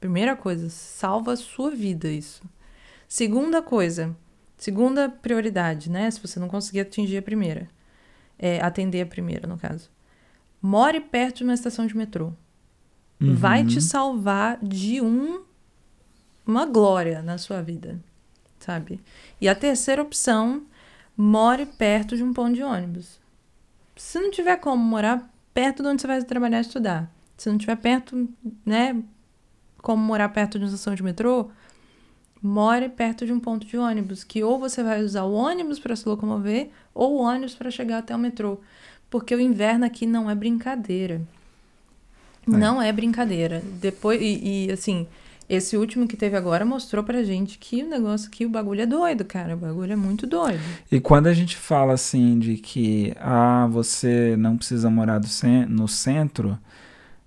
Primeira 0.00 0.36
coisa, 0.36 0.68
salva 0.68 1.32
a 1.32 1.36
sua 1.36 1.70
vida 1.70 2.08
isso. 2.08 2.42
Segunda 3.08 3.62
coisa, 3.62 4.16
segunda 4.56 5.08
prioridade, 5.08 5.90
né? 5.90 6.10
Se 6.10 6.20
você 6.20 6.38
não 6.38 6.48
conseguir 6.48 6.80
atingir 6.80 7.18
a 7.18 7.22
primeira, 7.22 7.68
é, 8.38 8.60
atender 8.60 9.00
a 9.02 9.06
primeira, 9.06 9.46
no 9.46 9.58
caso. 9.58 9.90
More 10.60 11.00
perto 11.00 11.38
de 11.38 11.44
uma 11.44 11.54
estação 11.54 11.86
de 11.86 11.96
metrô. 11.96 12.32
Uhum. 13.20 13.34
Vai 13.34 13.64
te 13.64 13.80
salvar 13.80 14.58
de 14.62 15.00
um 15.00 15.42
uma 16.46 16.64
glória 16.64 17.20
na 17.20 17.36
sua 17.36 17.60
vida, 17.60 18.00
sabe? 18.58 19.00
E 19.38 19.46
a 19.46 19.54
terceira 19.54 20.00
opção, 20.00 20.62
more 21.14 21.66
perto 21.66 22.16
de 22.16 22.22
um 22.22 22.32
ponto 22.32 22.54
de 22.54 22.62
ônibus. 22.62 23.20
Se 23.94 24.18
não 24.18 24.30
tiver 24.30 24.56
como 24.56 24.82
morar 24.82 25.30
perto 25.52 25.82
de 25.82 25.88
onde 25.90 26.00
você 26.00 26.06
vai 26.06 26.22
trabalhar 26.24 26.58
e 26.58 26.62
estudar, 26.62 27.12
se 27.36 27.50
não 27.50 27.58
tiver 27.58 27.76
perto, 27.76 28.28
né, 28.64 28.96
como 29.88 30.04
morar 30.04 30.28
perto 30.28 30.58
de 30.58 30.66
uma 30.66 30.68
estação 30.68 30.94
de 30.94 31.02
metrô, 31.02 31.48
more 32.42 32.90
perto 32.90 33.24
de 33.24 33.32
um 33.32 33.40
ponto 33.40 33.66
de 33.66 33.78
ônibus, 33.78 34.22
que 34.22 34.44
ou 34.44 34.58
você 34.58 34.82
vai 34.82 35.02
usar 35.02 35.24
o 35.24 35.32
ônibus 35.32 35.78
para 35.78 35.96
se 35.96 36.06
locomover 36.06 36.68
ou 36.94 37.14
o 37.14 37.22
ônibus 37.22 37.54
para 37.54 37.70
chegar 37.70 37.96
até 37.96 38.14
o 38.14 38.18
metrô, 38.18 38.60
porque 39.08 39.34
o 39.34 39.40
inverno 39.40 39.86
aqui 39.86 40.04
não 40.04 40.28
é 40.28 40.34
brincadeira. 40.34 41.22
É. 42.46 42.50
Não 42.50 42.82
é 42.82 42.92
brincadeira. 42.92 43.62
Depois 43.80 44.20
e, 44.20 44.66
e, 44.66 44.70
assim, 44.70 45.06
esse 45.48 45.74
último 45.74 46.06
que 46.06 46.18
teve 46.18 46.36
agora 46.36 46.66
mostrou 46.66 47.02
pra 47.02 47.22
gente 47.22 47.56
que 47.58 47.82
o 47.82 47.88
negócio 47.88 48.28
aqui, 48.28 48.44
o 48.44 48.50
bagulho 48.50 48.82
é 48.82 48.86
doido, 48.86 49.24
cara. 49.24 49.54
O 49.54 49.58
bagulho 49.58 49.94
é 49.94 49.96
muito 49.96 50.26
doido. 50.26 50.60
E 50.92 51.00
quando 51.00 51.28
a 51.28 51.32
gente 51.32 51.56
fala 51.56 51.94
assim 51.94 52.38
de 52.38 52.58
que 52.58 53.14
ah, 53.18 53.66
você 53.70 54.36
não 54.36 54.54
precisa 54.54 54.90
morar 54.90 55.18
no 55.66 55.88
centro, 55.88 56.58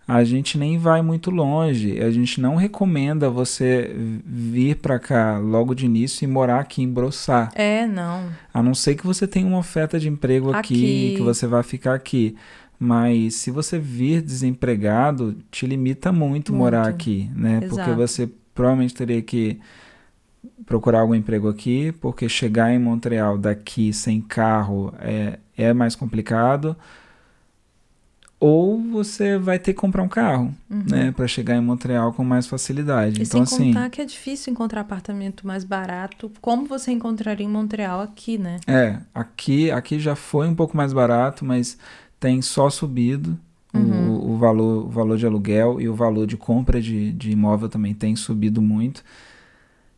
a 0.08 0.24
gente 0.24 0.58
nem 0.58 0.78
vai 0.78 1.02
muito 1.02 1.32
longe. 1.32 2.02
A 2.02 2.12
gente 2.12 2.42
não 2.42 2.56
recomenda 2.56 3.30
você 3.30 3.96
vir 4.26 4.76
para 4.76 5.00
cá 5.00 5.38
logo 5.38 5.74
de 5.74 5.86
início 5.86 6.26
e 6.26 6.28
morar 6.28 6.60
aqui 6.60 6.82
em 6.82 6.90
Brossá. 6.90 7.52
É, 7.56 7.86
não. 7.86 8.30
A 8.54 8.62
não 8.62 8.74
ser 8.74 8.96
que 8.96 9.06
você 9.06 9.28
tenha 9.28 9.48
uma 9.48 9.60
oferta 9.60 10.00
de 10.00 10.10
emprego 10.10 10.50
aqui, 10.52 10.74
aqui 10.74 11.14
que 11.18 11.22
você 11.22 11.48
vai 11.48 11.64
ficar 11.64 11.94
aqui. 11.94 12.36
Mas 12.80 13.36
se 13.36 13.52
você 13.52 13.78
vir 13.78 14.22
desempregado, 14.22 15.38
te 15.52 15.68
limita 15.68 16.12
muito, 16.12 16.52
muito. 16.52 16.54
morar 16.54 16.88
aqui, 16.88 17.30
né? 17.36 17.60
Exato. 17.64 17.76
Porque 17.76 17.92
você 17.92 18.30
provavelmente 18.56 18.96
teria 18.96 19.22
que 19.22 19.60
procurar 20.66 21.02
algum 21.02 21.14
emprego 21.14 21.48
aqui, 21.48 21.92
porque 22.02 22.28
chegar 22.28 22.74
em 22.74 22.80
Montreal 22.80 23.38
daqui 23.38 23.94
sem 23.94 24.20
carro 24.20 24.94
é, 25.00 25.38
é 25.56 25.74
mais 25.74 25.96
complicado 25.96 26.76
ou 28.42 28.82
você 28.82 29.38
vai 29.38 29.60
ter 29.60 29.72
que 29.72 29.80
comprar 29.80 30.02
um 30.02 30.08
carro, 30.08 30.52
uhum. 30.68 30.84
né, 30.90 31.12
para 31.12 31.28
chegar 31.28 31.56
em 31.56 31.62
Montreal 31.62 32.12
com 32.12 32.24
mais 32.24 32.48
facilidade. 32.48 33.20
E 33.20 33.24
então 33.24 33.46
sem 33.46 33.58
assim, 33.58 33.72
contar 33.72 33.88
que 33.92 34.02
é 34.02 34.06
difícil 34.06 34.52
encontrar 34.52 34.82
apartamento 34.82 35.46
mais 35.46 35.64
barato, 35.64 36.32
como 36.42 36.66
você 36.66 36.92
encontraria 36.92 37.46
em 37.46 37.50
Montreal 37.50 38.02
aqui, 38.02 38.40
né? 38.40 38.60
É, 38.66 38.98
aqui, 39.14 39.70
aqui 39.70 40.00
já 40.00 40.16
foi 40.16 40.48
um 40.48 40.56
pouco 40.56 40.76
mais 40.76 40.92
barato, 40.92 41.46
mas 41.46 41.78
tem 42.20 42.42
só 42.42 42.68
subido 42.72 43.38
uhum. 43.76 44.10
o, 44.10 44.32
o, 44.32 44.38
valor, 44.40 44.88
o 44.88 44.90
valor 44.90 45.20
de 45.20 45.26
aluguel 45.28 45.80
e 45.80 45.88
o 45.88 45.94
valor 45.94 46.26
de 46.26 46.36
compra 46.36 46.82
de, 46.82 47.12
de 47.12 47.30
imóvel 47.30 47.70
também 47.70 47.94
tem 47.94 48.16
subido 48.16 48.60
muito. 48.60 49.04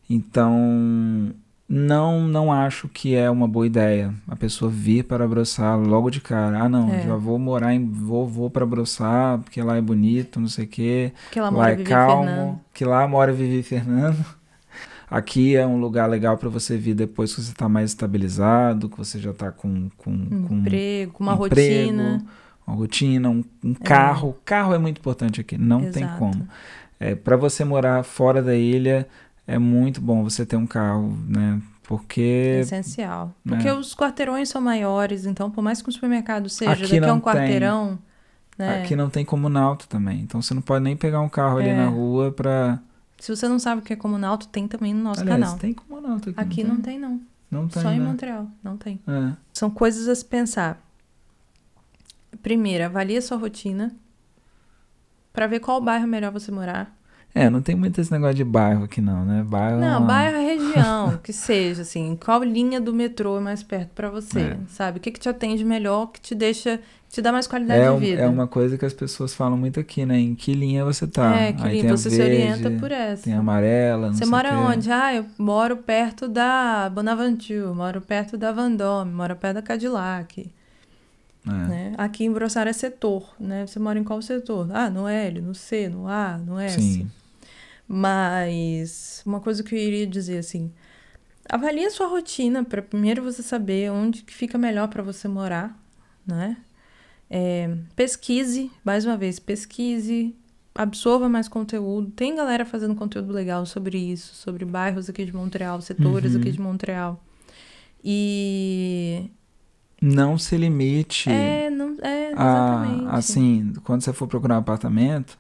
Então, 0.10 1.34
não 1.74 2.28
não 2.28 2.54
acho 2.54 2.88
que 2.88 3.16
é 3.16 3.28
uma 3.32 3.48
boa 3.48 3.66
ideia 3.66 4.14
a 4.28 4.36
pessoa 4.36 4.70
vir 4.70 5.04
para 5.06 5.28
Brossard 5.28 5.88
logo 5.88 6.12
de 6.12 6.22
cara. 6.22 6.60
Ah, 6.60 6.70
não, 6.70 6.94
é. 6.94 7.02
já 7.02 7.16
vou 7.16 7.40
morar 7.40 7.74
em 7.74 7.84
vou 7.84 8.28
vou 8.28 8.48
para 8.48 8.64
Brossard 8.64 9.44
porque 9.44 9.60
lá 9.60 9.76
é 9.76 9.82
bonito, 9.82 10.40
não 10.40 10.48
sei 10.48 10.66
o 10.66 10.68
quê. 10.68 11.12
Que 11.32 11.42
lá, 11.42 11.50
lá 11.50 11.72
é 11.72 11.78
calmo, 11.78 12.26
Fernando. 12.26 12.60
que 12.72 12.86
lá 12.86 13.08
mora 13.08 13.34
Vivi 13.34 13.64
Fernando. 13.64 14.24
Aqui 15.10 15.56
é 15.56 15.66
um 15.66 15.80
lugar 15.80 16.08
legal 16.08 16.38
para 16.38 16.50
você 16.50 16.78
vir 16.78 16.94
depois 16.94 17.34
que 17.34 17.42
você 17.42 17.52
está 17.52 17.68
mais 17.68 17.90
estabilizado, 17.90 18.88
que 18.88 18.98
você 18.98 19.20
já 19.20 19.32
está 19.32 19.52
com, 19.52 19.90
com, 19.98 20.12
um 20.12 20.46
com 20.48 20.56
emprego, 20.56 21.16
uma 21.20 21.34
emprego, 21.34 21.92
rotina. 21.92 22.26
Uma 22.68 22.76
rotina, 22.76 23.30
um, 23.30 23.44
um 23.64 23.72
é. 23.72 23.84
carro. 23.84 24.38
Carro 24.46 24.74
é 24.76 24.78
muito 24.78 25.00
importante 25.00 25.42
aqui, 25.42 25.58
não 25.58 25.82
Exato. 25.82 25.94
tem 25.94 26.08
como. 26.20 26.48
É, 27.00 27.16
para 27.16 27.36
você 27.36 27.66
morar 27.66 28.04
fora 28.04 28.42
da 28.42 28.56
ilha, 28.56 29.08
é 29.46 29.58
muito 29.58 30.02
bom 30.02 30.24
você 30.24 30.46
ter 30.46 30.56
um 30.56 30.68
carro, 30.68 31.18
né? 31.28 31.62
Porque. 31.84 32.56
É 32.58 32.60
essencial. 32.62 33.36
Né? 33.44 33.56
Porque 33.56 33.70
os 33.72 33.94
quarteirões 33.94 34.50
são 34.50 34.62
maiores, 34.62 35.26
então, 35.26 35.52
por 35.52 35.62
mais 35.62 35.82
que 35.82 35.90
o 35.90 35.92
supermercado 35.92 36.50
seja 36.50 36.72
aqui 36.72 37.00
daqui 37.00 37.10
a 37.10 37.14
um 37.14 37.22
quarteirão. 37.22 38.00
Né? 38.58 38.82
Aqui 38.82 38.96
não 38.96 39.10
tem 39.10 39.26
comunalto 39.26 39.88
também. 39.88 40.22
Então 40.22 40.42
você 40.42 40.54
não 40.54 40.62
pode 40.62 40.84
nem 40.84 40.96
pegar 40.96 41.22
um 41.22 41.30
carro 41.30 41.58
ali 41.58 41.70
é. 41.70 41.76
na 41.76 41.88
rua 41.88 42.32
pra. 42.32 42.80
Se 43.20 43.36
você 43.36 43.48
não 43.48 43.58
sabe 43.58 43.82
o 43.82 43.84
que 43.84 43.94
é 43.94 43.96
comunalto, 43.96 44.48
tem 44.48 44.68
também 44.68 44.94
no 44.94 45.04
nosso 45.04 45.22
Aliás, 45.22 45.40
canal. 45.40 45.58
Tem 45.58 45.74
comunalto 45.74 46.30
aqui. 46.30 46.40
Aqui 46.40 46.64
não 46.64 46.82
tem, 46.82 47.00
não. 47.00 47.18
Tem, 47.18 47.28
não. 47.50 47.62
não 47.62 47.68
tem, 47.68 47.82
Só 47.82 47.90
né? 47.90 47.96
em 47.96 48.02
Montreal, 48.02 48.48
não 48.64 48.78
tem. 48.78 49.00
É. 49.08 49.34
São 49.54 49.70
coisas 49.70 50.08
a 50.08 50.16
se 50.16 50.26
pensar. 50.26 50.82
Primeiro, 52.42 52.84
avalie 52.84 53.18
a 53.18 53.22
sua 53.22 53.38
rotina 53.38 53.96
para 55.32 55.48
ver 55.48 55.60
qual 55.60 55.82
bairro 55.82 56.04
é 56.04 56.08
melhor 56.08 56.32
você 56.32 56.52
morar. 56.52 56.94
É, 57.36 57.50
não 57.50 57.64
tem 57.64 57.76
muito 57.76 58.00
esse 58.00 58.12
negócio 58.12 58.36
de 58.36 58.44
bairro 58.44 58.84
aqui 58.84 59.02
não, 59.02 59.26
né? 59.26 59.44
Bairro 59.44 59.80
Não, 59.80 59.88
é 59.88 59.98
uma... 59.98 60.06
bairro 60.06 60.38
é 60.38 60.46
região, 60.54 61.20
que 61.24 61.34
seja, 61.34 61.82
assim, 61.82 62.16
qual 62.24 62.44
linha 62.44 62.80
do 62.80 62.94
metrô 62.94 63.38
é 63.38 63.40
mais 63.40 63.64
perto 63.64 63.90
para 63.96 64.08
você, 64.10 64.40
é. 64.40 64.58
sabe? 64.68 65.00
O 65.00 65.02
que, 65.02 65.10
que 65.10 65.20
te 65.20 65.28
atende 65.28 65.66
melhor, 65.66 66.12
que 66.12 66.22
te 66.22 66.36
deixa, 66.36 66.80
te 67.10 67.24
dá 67.24 67.32
mais 67.32 67.48
qualidade 67.48 67.82
é, 67.82 67.92
de 67.92 68.00
vida. 68.00 68.22
É 68.22 68.28
uma 68.28 68.46
coisa 68.46 68.78
que 68.78 68.86
as 68.86 68.94
pessoas 68.94 69.34
falam 69.34 69.58
muito 69.58 69.80
aqui, 69.80 70.06
né? 70.06 70.20
Em 70.20 70.36
que 70.36 70.54
linha 70.54 70.86
você 70.86 71.08
tá. 71.08 71.36
É, 71.36 71.54
que 71.54 71.64
Aí 71.64 71.82
linha, 71.82 71.98
você 71.98 72.08
verde, 72.08 72.36
se 72.36 72.42
orienta 72.42 72.80
por 72.80 72.92
essa. 72.92 73.24
Tem 73.24 73.34
amarela, 73.34 74.08
não 74.08 74.14
Você 74.14 74.28
mora 74.28 74.56
onde? 74.60 74.92
Ah, 74.92 75.16
eu 75.16 75.26
moro 75.36 75.78
perto 75.78 76.28
da 76.28 76.88
Bonaventure, 76.94 77.74
moro 77.74 78.00
perto 78.00 78.38
da 78.38 78.52
Vendôme, 78.52 79.12
moro 79.12 79.36
perto 79.36 79.56
da 79.56 79.62
Cadillac. 79.64 80.52
É. 81.48 81.52
Né? 81.52 81.94
Aqui 81.98 82.26
em 82.26 82.32
Brossard 82.32 82.70
é 82.70 82.74
setor, 82.74 83.28
né? 83.40 83.66
Você 83.66 83.80
mora 83.80 83.98
em 83.98 84.04
qual 84.04 84.22
setor? 84.22 84.70
Ah, 84.72 84.88
no 84.88 85.08
L, 85.08 85.42
no 85.42 85.56
C, 85.56 85.90
no 85.90 86.08
A, 86.08 86.38
no 86.38 86.60
S. 86.60 86.80
Sim. 86.80 87.10
Mas 87.88 89.22
uma 89.26 89.40
coisa 89.40 89.64
que 89.64 89.76
eu 89.76 89.80
iria 89.80 90.08
dizer 90.08 90.38
assim, 90.38 90.72
avalie 91.50 91.86
a 91.86 91.92
sua 91.92 92.08
rotina 92.08 92.64
para 92.64 92.82
primeiro 92.82 93.22
você 93.22 93.44
saber 93.44 93.92
onde 93.92 94.24
que 94.24 94.34
fica 94.34 94.58
melhor 94.58 94.88
para 94.88 95.04
você 95.04 95.28
morar, 95.28 95.78
né? 96.26 96.58
É, 97.30 97.76
pesquise, 97.96 98.72
mais 98.84 99.06
uma 99.06 99.18
vez, 99.18 99.40
pesquise, 99.40 100.36
absorva 100.74 101.28
mais 101.28 101.48
conteúdo. 101.48 102.12
Tem 102.12 102.36
galera 102.36 102.66
fazendo 102.66 102.96
conteúdo 102.96 103.34
legal 103.34 103.66
sobre 103.66 103.98
isso, 103.98 104.36
sobre 104.36 104.66
bairros 104.66 105.10
aqui 105.10 105.26
de 105.26 105.36
Montreal, 105.36 105.82
setores 105.82 106.34
uhum. 106.36 106.42
aqui 106.42 106.52
de 106.52 106.62
Montreal. 106.62 107.24
E 108.04 109.30
não 110.02 110.38
se 110.38 110.58
limite. 110.58 111.30
É, 111.30 111.70
não, 111.70 111.96
é 112.02 112.32
exatamente. 112.32 113.06
A, 113.06 113.12
assim, 113.16 113.74
quando 113.84 114.02
você 114.02 114.12
for 114.12 114.28
procurar 114.28 114.56
um 114.56 114.60
apartamento, 114.60 115.40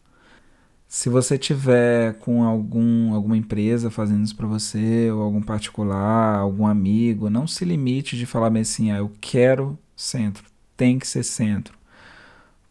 se 0.94 1.10
você 1.10 1.40
tiver 1.40 2.14
com 2.20 2.44
algum, 2.44 3.16
alguma 3.16 3.36
empresa 3.36 3.90
fazendo 3.90 4.24
isso 4.24 4.36
para 4.36 4.46
você, 4.46 5.10
ou 5.10 5.24
algum 5.24 5.42
particular, 5.42 6.38
algum 6.38 6.68
amigo, 6.68 7.32
não 7.32 7.48
se 7.48 7.66
limite 7.66 8.16
de 8.16 8.28
falar 8.28 8.52
bem 8.52 8.62
assim, 8.62 8.92
ah, 8.92 8.98
eu 8.98 9.12
quero 9.20 9.76
centro, 9.96 10.44
tem 10.78 11.00
que 11.00 11.08
ser 11.08 11.24
centro. 11.24 11.74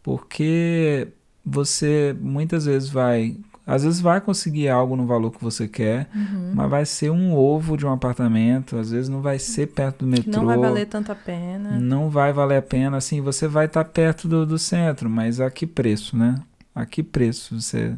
Porque 0.01 1.09
você 1.45 2.15
muitas 2.17 2.63
vezes 2.63 2.87
vai, 2.87 3.35
às 3.67 3.83
vezes 3.83 3.99
vai 3.99 4.21
conseguir 4.21 4.69
algo 4.69 4.95
no 4.95 5.05
valor 5.05 5.29
que 5.29 5.43
você 5.43 5.67
quer, 5.67 6.07
uhum. 6.15 6.53
mas 6.55 6.69
vai 6.69 6.85
ser 6.85 7.09
um 7.09 7.35
ovo 7.35 7.75
de 7.75 7.85
um 7.85 7.91
apartamento, 7.91 8.77
às 8.77 8.89
vezes 8.89 9.09
não 9.09 9.21
vai 9.21 9.37
ser 9.37 9.67
perto 9.67 10.05
do 10.05 10.07
metrô. 10.07 10.31
Não 10.31 10.45
vai 10.45 10.57
valer 10.57 10.85
tanto 10.85 11.11
a 11.11 11.15
pena. 11.15 11.77
Não 11.77 12.09
vai 12.09 12.31
valer 12.31 12.59
a 12.59 12.61
pena, 12.61 12.95
assim, 12.95 13.19
você 13.19 13.49
vai 13.49 13.65
estar 13.65 13.83
tá 13.83 13.89
perto 13.89 14.29
do, 14.29 14.45
do 14.45 14.57
centro, 14.57 15.09
mas 15.09 15.41
a 15.41 15.51
que 15.51 15.67
preço, 15.67 16.15
né? 16.15 16.41
A 16.73 16.85
que 16.85 17.03
preço 17.03 17.59
você 17.59 17.97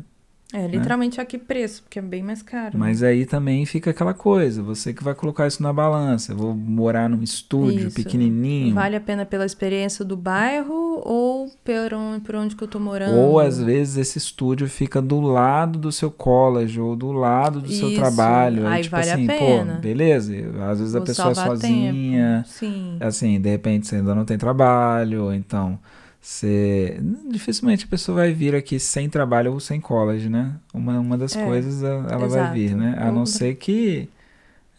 É, 0.56 0.68
literalmente 0.68 1.20
aqui 1.20 1.38
preço, 1.38 1.84
porque 1.84 2.00
é 2.00 2.02
bem 2.02 2.24
mais 2.24 2.42
caro. 2.42 2.78
Mas 2.78 3.04
aí 3.04 3.26
também 3.26 3.66
fica 3.66 3.92
aquela 3.92 4.14
coisa, 4.14 4.64
você 4.64 4.94
que 4.94 5.04
vai 5.04 5.14
colocar 5.14 5.48
isso 5.48 5.62
na 5.62 5.74
balança. 5.74 6.32
Eu 6.32 6.38
vou 6.38 6.56
morar 6.56 7.10
num 7.10 7.22
estúdio 7.22 7.88
Isso. 7.88 7.96
pequenininho. 7.96 8.74
Vale 8.74 8.96
a 8.96 9.02
pena 9.02 9.26
pela 9.26 9.46
experiência 9.46 10.06
do 10.06 10.16
bairro 10.16 11.02
ou 11.04 11.52
por 11.64 11.94
onde, 11.94 12.22
por 12.22 12.36
onde 12.36 12.56
que 12.56 12.64
eu 12.64 12.68
tô 12.68 12.80
morando? 12.80 13.18
Ou 13.18 13.40
às 13.40 13.62
vezes 13.62 13.98
esse 13.98 14.18
estúdio 14.18 14.68
fica 14.70 15.02
do 15.02 15.20
lado 15.20 15.78
do 15.78 15.92
seu 15.92 16.10
college 16.10 16.80
ou 16.80 16.96
do 16.96 17.12
lado 17.12 17.60
do 17.60 17.72
seu 17.72 17.90
Isso. 17.90 18.00
trabalho. 18.00 18.66
Aí 18.68 18.84
tipo 18.84 18.96
vale 18.96 19.10
a 19.10 19.14
assim, 19.14 19.28
pena. 19.28 19.76
pô, 19.76 19.82
beleza. 19.82 20.34
Às 20.70 20.80
vezes 20.80 20.96
a 20.96 21.00
Vou 21.00 21.06
pessoa 21.06 21.32
é 21.32 21.36
sozinha. 21.36 22.44
tempo. 22.44 22.48
Sim. 22.48 22.98
Assim, 23.00 23.40
de 23.42 23.50
repente 23.50 23.88
você 23.88 23.98
ainda 23.98 24.16
não 24.16 24.24
tem 24.24 24.38
trabalho, 24.38 25.34
então 25.34 25.78
você. 26.28 27.00
Dificilmente 27.30 27.86
a 27.86 27.88
pessoa 27.88 28.16
vai 28.18 28.34
vir 28.34 28.56
aqui 28.56 28.80
sem 28.80 29.10
trabalho 29.10 29.54
ou 29.54 29.60
sem 29.60 29.80
college, 29.80 30.28
né? 30.30 30.54
Uma, 30.74 31.00
uma 31.00 31.18
das 31.18 31.36
É, 31.36 31.44
coisas 31.46 31.84
a- 31.84 31.88
ela 32.10 32.18
vai 32.18 32.26
exato. 32.28 32.54
vir, 32.54 32.76
né? 32.76 32.96
A 33.00 33.12
não 33.12 33.20
Ou- 33.20 33.26
ser 33.26 33.56
que. 33.56 34.10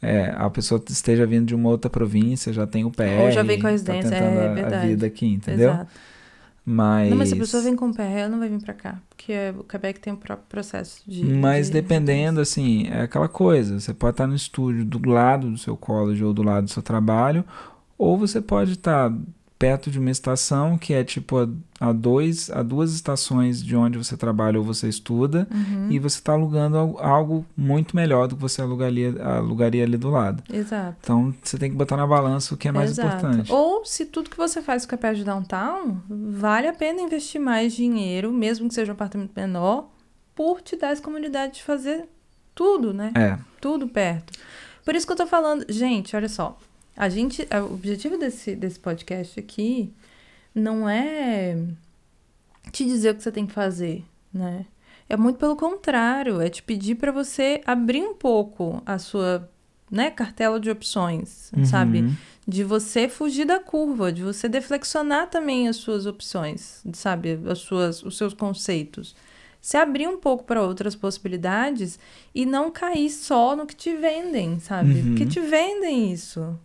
é, 0.02 0.35
a 0.37 0.50
pessoa 0.50 0.82
esteja 0.88 1.26
vindo 1.26 1.46
de 1.46 1.54
uma 1.54 1.68
outra 1.70 1.88
província, 1.88 2.52
já 2.52 2.66
tem 2.66 2.85
o 2.85 2.90
PR, 2.90 3.22
Ou 3.24 3.30
já 3.30 3.42
vem 3.42 3.56
com 3.59 3.66
a 3.66 3.70
tá 3.70 3.72
residência, 3.72 4.11
tentando 4.11 4.38
é 4.40 4.46
a- 4.46 4.50
a, 4.50 4.54
verdade. 4.54 4.87
vida 4.88 5.06
aqui, 5.06 5.26
entendeu? 5.26 5.70
Exato. 5.70 5.90
Mas, 6.68 7.11
Não, 7.11 7.16
mas 7.16 7.28
se 7.28 7.35
a 7.35 7.38
pessoa 7.38 7.62
vem 7.62 7.76
com 7.76 7.92
PR, 7.92 8.02
ela 8.18 8.28
não 8.28 8.40
vai 8.40 8.48
vir 8.48 8.61
pra 8.61 8.74
cá. 8.74 8.98
Porque 9.09 9.32
o 9.56 9.62
Quebec 9.62 10.00
tem 10.00 10.12
o 10.12 10.16
próprio 10.16 10.46
processo 10.48 11.00
de. 11.06 11.24
mas 11.24 11.66
de 11.68 11.72
dependendo, 11.74 12.40
assim, 12.40 12.88
é 12.88 13.02
aquela 13.02 13.28
coisa. 13.28 13.78
Você 13.78 13.94
pode 13.94 14.14
estar 14.14 14.26
no 14.26 14.35
estúdio 14.35 14.85
do 14.85 15.09
lado 15.09 15.48
do 15.50 15.56
seu 15.59 15.76
college 15.76 16.22
ou 16.24 16.35
do 16.35 16.42
lado 16.42 16.64
do 16.64 16.70
seu 16.70 16.82
trabalho, 16.82 17.44
ou 17.96 18.18
você 18.18 18.40
pode 18.40 18.72
estar 18.72 19.12
perto 19.58 19.90
de 19.90 19.98
uma 19.98 20.10
estação 20.10 20.76
que 20.76 20.92
é 20.92 21.02
tipo 21.02 21.38
a, 21.38 21.48
a 21.80 21.92
dois, 21.92 22.50
a 22.50 22.62
duas 22.62 22.92
estações 22.92 23.62
de 23.62 23.74
onde 23.74 23.96
você 23.96 24.14
trabalha 24.16 24.58
ou 24.58 24.64
você 24.64 24.86
estuda, 24.88 25.48
Uhum. 25.50 25.88
e 25.90 25.98
você 25.98 26.18
está 26.18 26.32
alugando 26.32 26.76
al- 26.76 26.98
algo 27.02 27.46
muito 27.56 27.96
melhor 27.96 28.28
do 28.28 28.36
que 28.36 28.42
você 28.42 28.60
alugaria, 28.60 29.14
alugaria 29.22 29.82
ali 29.84 29.96
do 29.96 30.10
lado. 30.10 30.42
Exato. 30.52 30.96
Então 31.00 31.34
você 31.42 31.56
tem 31.56 31.70
que 31.70 31.76
botar 31.76 31.96
na 31.96 32.06
balança 32.06 32.54
o 32.54 32.56
que 32.58 32.68
é 32.68 32.72
mais 32.72 32.90
Exato. 32.90 33.08
importante. 33.16 33.50
Ou 33.52 33.82
se 33.84 34.04
tudo 34.04 34.28
que 34.28 34.36
você 34.36 34.60
faz 34.60 34.82
fica 34.82 34.98
perto 34.98 35.16
de 35.16 35.24
downtown, 35.24 36.02
vale 36.08 36.66
a 36.68 36.72
pena 36.74 37.00
investir 37.00 37.40
mais 37.40 37.72
dinheiro, 37.72 38.30
mesmo 38.32 38.68
que 38.68 38.74
seja 38.74 38.92
um 38.92 38.94
apartamento 38.94 39.32
menor, 39.34 39.88
por 40.34 40.60
te 40.60 40.76
dar 40.76 40.88
essa 40.88 41.00
comunidade 41.02 41.54
de 41.54 41.62
fazer 41.62 42.04
tudo, 42.54 42.92
né? 42.92 43.10
É, 43.14 43.38
Tudo 43.60 43.88
perto. 43.88 44.32
Por 44.84 44.94
isso 44.94 45.06
que 45.06 45.12
eu 45.12 45.16
tô 45.16 45.26
falando, 45.26 45.64
gente, 45.68 46.14
olha 46.14 46.28
só. 46.28 46.58
A 46.96 47.09
gente, 47.09 47.46
o 47.70 47.74
objetivo 47.74 48.16
desse, 48.16 48.56
desse 48.56 48.80
podcast 48.80 49.38
aqui 49.38 49.92
não 50.54 50.88
é 50.88 51.59
te 52.72 52.85
dizer 52.85 53.11
o 53.11 53.14
que 53.14 53.22
você 53.22 53.30
tem 53.30 53.46
que 53.46 53.52
fazer, 53.52 54.04
né? 54.32 54.64
É 55.09 55.16
muito 55.16 55.38
pelo 55.38 55.54
contrário, 55.54 56.40
é 56.40 56.48
te 56.48 56.62
pedir 56.62 56.96
para 56.96 57.12
você 57.12 57.61
abrir 57.64 58.02
um 58.02 58.14
pouco 58.14 58.82
a 58.85 58.98
sua, 58.98 59.48
né, 59.88 60.11
cartela 60.11 60.59
de 60.59 60.68
opções, 60.68 61.52
sabe? 61.64 62.00
uhum. 62.00 62.14
de 62.46 62.64
você 62.64 63.09
fugir 63.09 63.44
da 63.44 63.61
curva, 63.61 64.12
de 64.12 64.22
você 64.22 64.48
deflexionar 64.48 65.28
também 65.30 65.68
as 65.68 65.76
suas 65.76 66.06
opções, 66.06 66.82
sabe, 66.92 67.38
as 67.48 67.59
suas, 67.59 68.02
os 68.02 68.16
seus 68.16 68.35
conceitos. 68.35 69.14
Se 69.61 69.76
abrir 69.76 70.09
um 70.09 70.18
pouco 70.18 70.44
para 70.44 70.62
outras 70.62 70.96
possibilidades 70.96 71.98
e 72.35 72.44
não 72.46 72.70
cair 72.70 73.11
só 73.11 73.54
no 73.54 73.66
que 73.66 73.76
te 73.76 73.94
vendem, 73.94 74.59
sabe? 74.59 74.94
Uhum. 74.94 75.09
Porque 75.09 75.26
te 75.26 75.40
vendem 75.40 76.12
isso. 76.12 76.59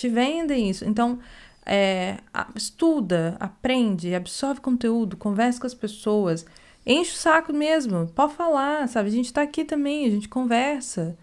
Te 0.00 0.08
vendem 0.08 0.70
isso. 0.70 0.82
Então, 0.86 1.18
é, 1.66 2.16
estuda, 2.56 3.36
aprende, 3.38 4.14
absorve 4.14 4.62
conteúdo, 4.62 5.14
conversa 5.14 5.60
com 5.60 5.66
as 5.66 5.74
pessoas, 5.74 6.46
enche 6.86 7.12
o 7.12 7.16
saco 7.16 7.52
mesmo, 7.52 8.06
pode 8.14 8.32
falar, 8.32 8.88
sabe? 8.88 9.10
A 9.10 9.12
gente 9.12 9.30
tá 9.30 9.42
aqui 9.42 9.62
também, 9.62 10.06
a 10.06 10.10
gente 10.10 10.26
conversa. 10.26 11.18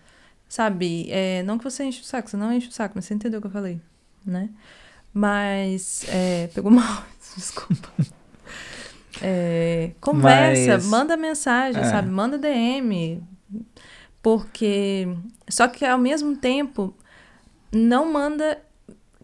Sabe, 0.48 1.08
é, 1.10 1.42
não 1.42 1.58
que 1.58 1.64
você 1.64 1.86
enche 1.86 2.02
o 2.02 2.06
saco, 2.06 2.30
você 2.30 2.38
não 2.38 2.54
enche 2.54 2.68
o 2.70 2.72
saco, 2.72 2.94
mas 2.96 3.06
você 3.06 3.16
entendeu 3.16 3.40
o 3.40 3.42
que 3.42 3.48
eu 3.48 3.52
falei, 3.52 3.82
né? 4.24 4.50
Mas, 5.12 6.06
é, 6.10 6.48
pegou 6.54 6.70
mal, 6.72 7.04
desculpa. 7.36 7.90
É, 9.24 9.90
conversa, 10.00 10.74
Mas- 10.74 10.86
manda 10.86 11.18
mensagem, 11.18 11.82
é. 11.82 11.86
sabe? 11.86 12.10
Manda 12.10 12.38
DM. 12.38 13.24
Porque. 14.22 15.08
Só 15.50 15.68
que 15.68 15.84
ao 15.84 15.98
mesmo 15.98 16.38
tempo, 16.38 16.94
não 17.72 18.12
manda 18.12 18.62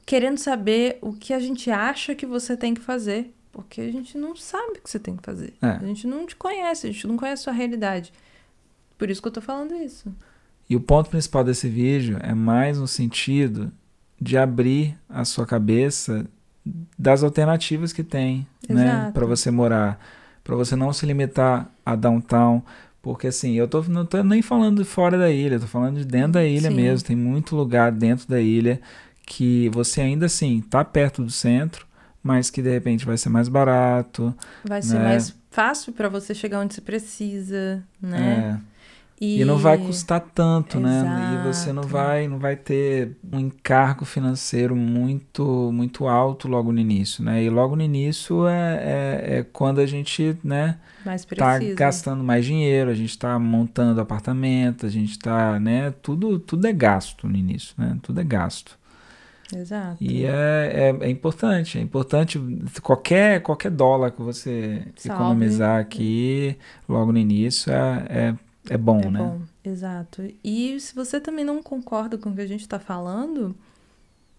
querendo 0.06 0.38
saber 0.38 0.98
o 1.02 1.14
que 1.14 1.34
a 1.34 1.40
gente 1.40 1.72
acha 1.72 2.16
que 2.16 2.26
você 2.26 2.56
tem 2.58 2.74
que 2.74 2.82
fazer. 2.82 3.34
Porque 3.52 3.82
a 3.82 3.92
gente 3.92 4.18
não 4.18 4.36
sabe 4.36 4.80
o 4.80 4.82
que 4.82 4.90
você 4.90 5.00
tem 5.00 5.16
que 5.16 5.24
fazer. 5.24 5.54
É. 5.62 5.68
A 5.68 5.86
gente 5.86 6.08
não 6.08 6.26
te 6.26 6.36
conhece, 6.36 6.88
a 6.88 6.92
gente 6.92 7.06
não 7.06 7.16
conhece 7.16 7.42
a 7.42 7.44
sua 7.44 7.54
realidade. 7.54 8.12
Por 8.98 9.10
isso 9.10 9.22
que 9.22 9.28
eu 9.28 9.32
tô 9.32 9.42
falando 9.42 9.76
isso. 9.76 10.12
E 10.68 10.76
o 10.76 10.82
ponto 10.82 11.10
principal 11.10 11.44
desse 11.44 11.70
vídeo 11.70 12.18
é 12.22 12.34
mais 12.34 12.80
no 12.80 12.88
sentido 12.88 13.72
de 14.20 14.38
abrir 14.38 14.98
a 15.08 15.24
sua 15.24 15.46
cabeça 15.46 16.26
das 16.98 17.24
alternativas 17.24 17.92
que 17.94 18.04
tem, 18.04 18.48
né, 18.68 18.86
Exato. 18.86 19.12
para 19.14 19.26
você 19.26 19.52
morar, 19.52 20.00
para 20.44 20.56
você 20.56 20.76
não 20.76 20.94
se 20.94 21.06
limitar 21.06 21.70
a 21.86 21.96
downtown, 21.96 22.64
porque 23.02 23.28
assim, 23.28 23.54
eu 23.54 23.68
tô, 23.68 23.84
não 23.84 24.06
tô 24.06 24.24
nem 24.24 24.42
falando 24.42 24.82
de 24.82 24.88
fora 24.88 25.18
da 25.18 25.30
ilha, 25.30 25.60
tô 25.60 25.68
falando 25.68 25.98
de 25.98 26.06
dentro 26.06 26.34
da 26.34 26.46
ilha 26.46 26.70
Sim. 26.70 26.76
mesmo, 26.76 27.06
tem 27.06 27.18
muito 27.18 27.56
lugar 27.56 27.92
dentro 27.92 28.28
da 28.30 28.40
ilha 28.40 28.80
que 29.26 29.70
você 29.70 30.02
ainda 30.02 30.26
assim 30.28 30.62
tá 30.62 30.84
perto 30.84 31.24
do 31.24 31.32
centro, 31.32 31.86
mas 32.22 32.50
que 32.50 32.62
de 32.62 32.70
repente 32.72 33.06
vai 33.06 33.18
ser 33.18 33.30
mais 33.30 33.48
barato, 33.50 34.34
Vai 34.64 34.82
ser 34.82 35.00
né? 35.00 35.04
mais 35.04 35.36
fácil 35.52 35.94
para 35.94 36.10
você 36.10 36.34
chegar 36.34 36.60
onde 36.60 36.74
você 36.74 36.82
precisa, 36.82 37.84
né? 38.02 38.60
é, 38.60 38.74
E 39.22 39.46
não 39.46 39.58
vai 39.58 39.78
custar 39.78 40.20
tanto, 40.34 40.80
né? 40.80 41.04
E 41.34 41.38
você 41.38 41.72
não 41.72 41.84
Exato. 41.84 41.94
vai, 41.94 42.28
não 42.28 42.40
vai 42.40 42.56
ter 42.56 43.16
um 43.32 43.40
encargo 43.40 44.04
financeiro 44.06 44.76
muito, 44.76 45.72
muito 45.72 46.08
alto 46.08 46.48
logo 46.48 46.72
no 46.72 46.80
início, 46.80 47.24
né? 47.24 47.44
E 47.44 47.50
logo 47.50 47.76
no 47.76 47.82
início 47.84 48.48
é, 48.48 49.24
é, 49.28 49.38
é 49.40 49.44
quando 49.44 49.80
a 49.80 49.86
gente, 49.86 50.38
né, 50.44 50.78
mais 51.06 51.26
tá 51.26 51.60
gastando 51.60 52.24
mais 52.24 52.46
dinheiro, 52.46 52.90
a 52.90 52.94
gente 52.94 53.18
tá 53.18 53.38
montando 53.40 54.02
apartamento, 54.02 54.86
a 54.86 54.90
gente 54.90 55.18
tá, 55.20 55.60
né, 55.60 55.92
tudo, 56.02 56.40
tudo 56.40 56.66
é 56.68 56.74
gasto 56.74 57.28
no 57.28 57.36
início, 57.38 57.76
né? 57.78 57.98
Tudo 58.02 58.20
é 58.22 58.24
gasto. 58.24 58.78
Exato. 59.56 59.98
E 60.04 60.26
é, 60.26 60.94
é, 61.02 61.06
é 61.06 61.10
importante, 61.10 61.78
é 61.78 61.82
importante 61.82 62.40
qualquer, 62.82 63.42
qualquer 63.42 63.72
dólar 63.72 64.12
que 64.12 64.22
você 64.22 64.88
Salve. 64.96 65.22
economizar 65.22 65.80
aqui 65.80 66.58
logo 66.88 67.12
no 67.12 67.18
início 67.18 67.72
é, 67.72 68.06
é, 68.10 68.36
é 68.70 68.78
bom, 68.78 69.02
é 69.02 69.10
né? 69.10 69.20
bom, 69.20 69.42
exato. 69.64 70.24
E 70.44 70.80
se 70.80 70.96
você 70.96 71.20
também 71.20 71.46
não 71.46 71.62
concorda 71.62 72.18
com 72.18 72.30
o 72.30 72.36
que 72.36 72.42
a 72.42 72.48
gente 72.48 72.68
tá 72.68 72.80
falando, 72.80 73.56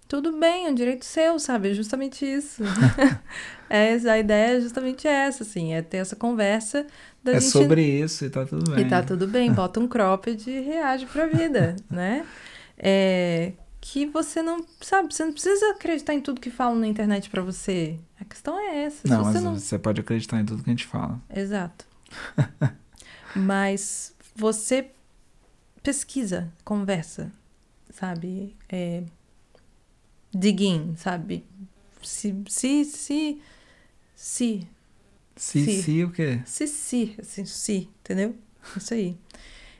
tudo 0.06 0.38
bem, 0.38 0.66
é 0.66 0.70
um 0.70 0.74
direito 0.74 1.04
seu, 1.04 1.38
sabe? 1.38 1.70
É 1.70 1.74
justamente 1.74 2.24
isso. 2.24 2.62
é, 3.68 3.94
a 3.94 4.18
ideia 4.18 4.56
é 4.56 4.60
justamente 4.60 5.08
essa, 5.08 5.42
assim, 5.42 5.72
é 5.72 5.82
ter 5.82 5.98
essa 5.98 6.16
conversa 6.16 6.86
da 7.22 7.32
É 7.32 7.40
gente 7.40 7.50
sobre 7.50 7.82
isso 7.82 8.24
e 8.24 8.30
tá 8.30 8.44
tudo 8.44 8.70
bem. 8.70 8.84
E 8.84 8.88
tá 8.88 9.02
tudo 9.02 9.26
bem, 9.26 9.52
bota 9.52 9.80
um 9.80 9.88
cropped 9.88 10.48
e 10.48 10.60
reage 10.60 11.06
pra 11.06 11.26
vida, 11.26 11.74
né? 11.90 12.24
É, 12.76 13.52
que 13.86 14.06
você 14.06 14.40
não, 14.40 14.64
sabe, 14.80 15.12
você 15.12 15.26
não 15.26 15.32
precisa 15.34 15.72
acreditar 15.72 16.14
em 16.14 16.20
tudo 16.22 16.40
que 16.40 16.50
falam 16.50 16.78
na 16.78 16.86
internet 16.86 17.28
pra 17.28 17.42
você. 17.42 18.00
A 18.18 18.24
questão 18.24 18.58
é 18.58 18.84
essa. 18.84 19.06
Não, 19.06 19.18
se 19.18 19.24
mas 19.24 19.34
você 19.34 19.40
não... 19.42 19.58
você 19.58 19.78
pode 19.78 20.00
acreditar 20.00 20.40
em 20.40 20.46
tudo 20.46 20.62
que 20.62 20.70
a 20.70 20.72
gente 20.72 20.86
fala. 20.86 21.20
Exato. 21.28 21.86
mas 23.36 24.14
você 24.34 24.90
pesquisa, 25.82 26.50
conversa, 26.64 27.30
sabe? 27.90 28.56
É, 28.70 29.04
dig 30.34 30.64
in, 30.64 30.96
sabe? 30.96 31.44
Se, 32.02 32.34
se, 32.48 32.86
se, 32.86 33.42
se, 34.16 34.66
Se, 35.36 35.64
Sim. 35.64 35.82
se 35.82 36.04
o 36.04 36.10
quê? 36.10 36.40
se, 36.46 36.66
se, 36.66 37.16
assim, 37.20 37.44
se, 37.44 37.90
entendeu? 38.00 38.34
Isso 38.74 38.94
aí. 38.94 39.14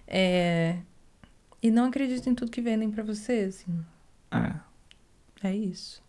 É, 0.07 0.77
e 1.63 1.71
não 1.71 1.87
acredita 1.87 2.29
em 2.29 2.35
tudo 2.35 2.51
que 2.51 2.61
vendem 2.61 2.91
pra 2.91 3.03
você, 3.03 3.47
assim. 3.49 3.83
É, 5.43 5.49
É 5.49 5.55
isso. 5.57 6.03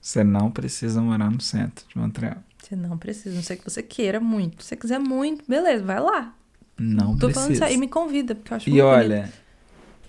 você 0.00 0.22
não 0.24 0.50
precisa 0.50 1.00
morar 1.00 1.30
no 1.30 1.40
centro 1.40 1.84
de 1.88 1.98
Montreal. 1.98 2.36
Você 2.62 2.74
não 2.76 2.96
precisa, 2.98 3.34
não 3.34 3.42
sei 3.42 3.56
que 3.56 3.64
você 3.64 3.82
queira 3.82 4.18
muito. 4.20 4.62
Se 4.62 4.68
você 4.70 4.76
quiser 4.76 4.98
muito, 4.98 5.44
beleza, 5.48 5.84
vai 5.84 6.00
lá. 6.00 6.34
Não 6.78 7.16
Tô 7.16 7.30
falando 7.30 7.52
isso 7.52 7.60
precisa. 7.60 7.64
aí, 7.66 7.74
e 7.74 7.78
me 7.78 7.88
convida, 7.88 8.34
porque 8.34 8.52
eu 8.52 8.56
acho 8.56 8.68
E 8.68 8.72
muito 8.72 8.84
bonito. 8.84 9.04
olha, 9.04 9.32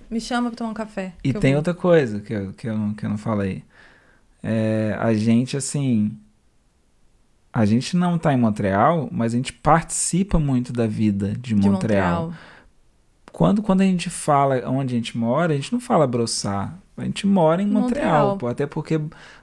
Me 0.10 0.20
chama 0.22 0.50
pra 0.50 0.58
tomar 0.58 0.72
um 0.72 0.74
café. 0.74 1.14
e 1.24 1.34
tem 1.34 1.56
outra 1.56 1.74
coisa 1.74 2.20
que 2.22 2.34
eu, 2.34 2.54
que 2.54 2.68
eu, 2.68 2.78
não- 2.78 2.94
que 2.94 3.06
eu 3.06 3.10
não 3.10 3.18
falei. 3.18 3.64
É, 4.42 4.96
a 5.00 5.14
gente, 5.14 5.56
assim. 5.58 6.18
A 7.52 7.66
gente 7.66 7.96
não 7.98 8.18
tá 8.20 8.34
em 8.34 8.38
Montreal, 8.38 9.10
mas 9.12 9.34
a 9.34 9.38
gente 9.38 9.52
participa 9.52 10.38
muito 10.40 10.72
da 10.72 10.86
vida 10.88 11.30
de 11.34 11.40
de 11.40 11.56
Montreal. 11.56 12.26
Montreal. 12.28 12.34
Quando, 13.32 13.62
quando 13.64 13.82
a 13.82 13.86
gente 13.86 14.10
fala 14.10 14.68
onde 14.70 14.94
a 14.94 14.98
gente 14.98 15.18
mora, 15.18 15.54
a 15.54 15.56
gente 15.56 15.72
não 15.74 15.80
fala 15.80 16.06
Brossard. 16.08 16.74
A 16.98 17.04
gente 17.04 17.28
mora 17.28 17.62
em 17.62 17.68
Montreal, 17.68 18.30
Montreal. 18.32 18.38
pô, 18.38 18.48
até 18.48 18.66
porque 18.66 19.00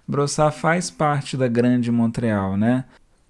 Brossard 0.08 0.56
faz 0.58 0.90
parte 0.90 1.36
da 1.36 1.46
grande 1.48 1.90
Montreal, 1.90 2.56
né? 2.56 2.84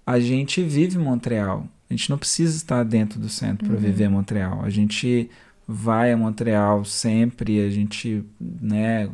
A 0.05 0.19
gente 0.19 0.61
vive 0.63 0.97
em 0.97 1.01
Montreal. 1.01 1.67
A 1.89 1.93
gente 1.93 2.09
não 2.09 2.17
precisa 2.17 2.57
estar 2.57 2.83
dentro 2.83 3.19
do 3.19 3.29
centro 3.29 3.65
para 3.67 3.75
Uhum. 3.75 3.81
viver 3.81 4.09
Montreal. 4.09 4.61
A 4.63 4.69
gente 4.69 5.29
vai 5.67 6.11
a 6.11 6.17
Montreal 6.17 6.83
sempre, 6.85 7.59
a 7.65 7.69
gente 7.69 8.23
né, 8.39 9.09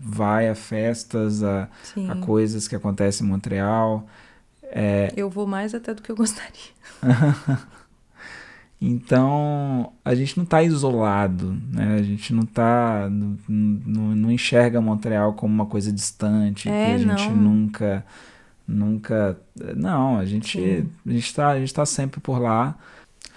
vai 0.00 0.48
a 0.48 0.54
festas, 0.54 1.42
a, 1.42 1.68
a 2.08 2.16
coisas 2.16 2.66
que 2.68 2.74
acontecem 2.76 3.26
em 3.26 3.30
Montreal. 3.30 4.06
Eu 5.16 5.28
vou 5.28 5.46
mais 5.46 5.74
até 5.74 5.92
do 5.92 6.00
que 6.02 6.10
eu 6.10 6.16
gostaria. 6.16 6.50
Então, 8.84 9.92
a 10.04 10.12
gente 10.12 10.36
não 10.36 10.42
está 10.42 10.60
isolado, 10.60 11.56
né? 11.72 11.94
A 12.00 12.02
gente 12.02 12.32
não 12.34 12.42
tá, 12.42 13.08
não, 13.08 13.38
não, 13.48 14.02
não 14.16 14.30
enxerga 14.32 14.80
Montreal 14.80 15.34
como 15.34 15.54
uma 15.54 15.66
coisa 15.66 15.92
distante, 15.92 16.68
É, 16.68 16.86
que 16.86 16.92
a 16.92 16.98
gente 16.98 17.28
não. 17.28 17.36
nunca, 17.36 18.04
nunca, 18.66 19.38
não, 19.76 20.18
a 20.18 20.24
gente, 20.24 20.84
gente 21.06 21.34
tá, 21.72 21.86
sempre 21.86 22.20
por 22.20 22.40
lá. 22.40 22.76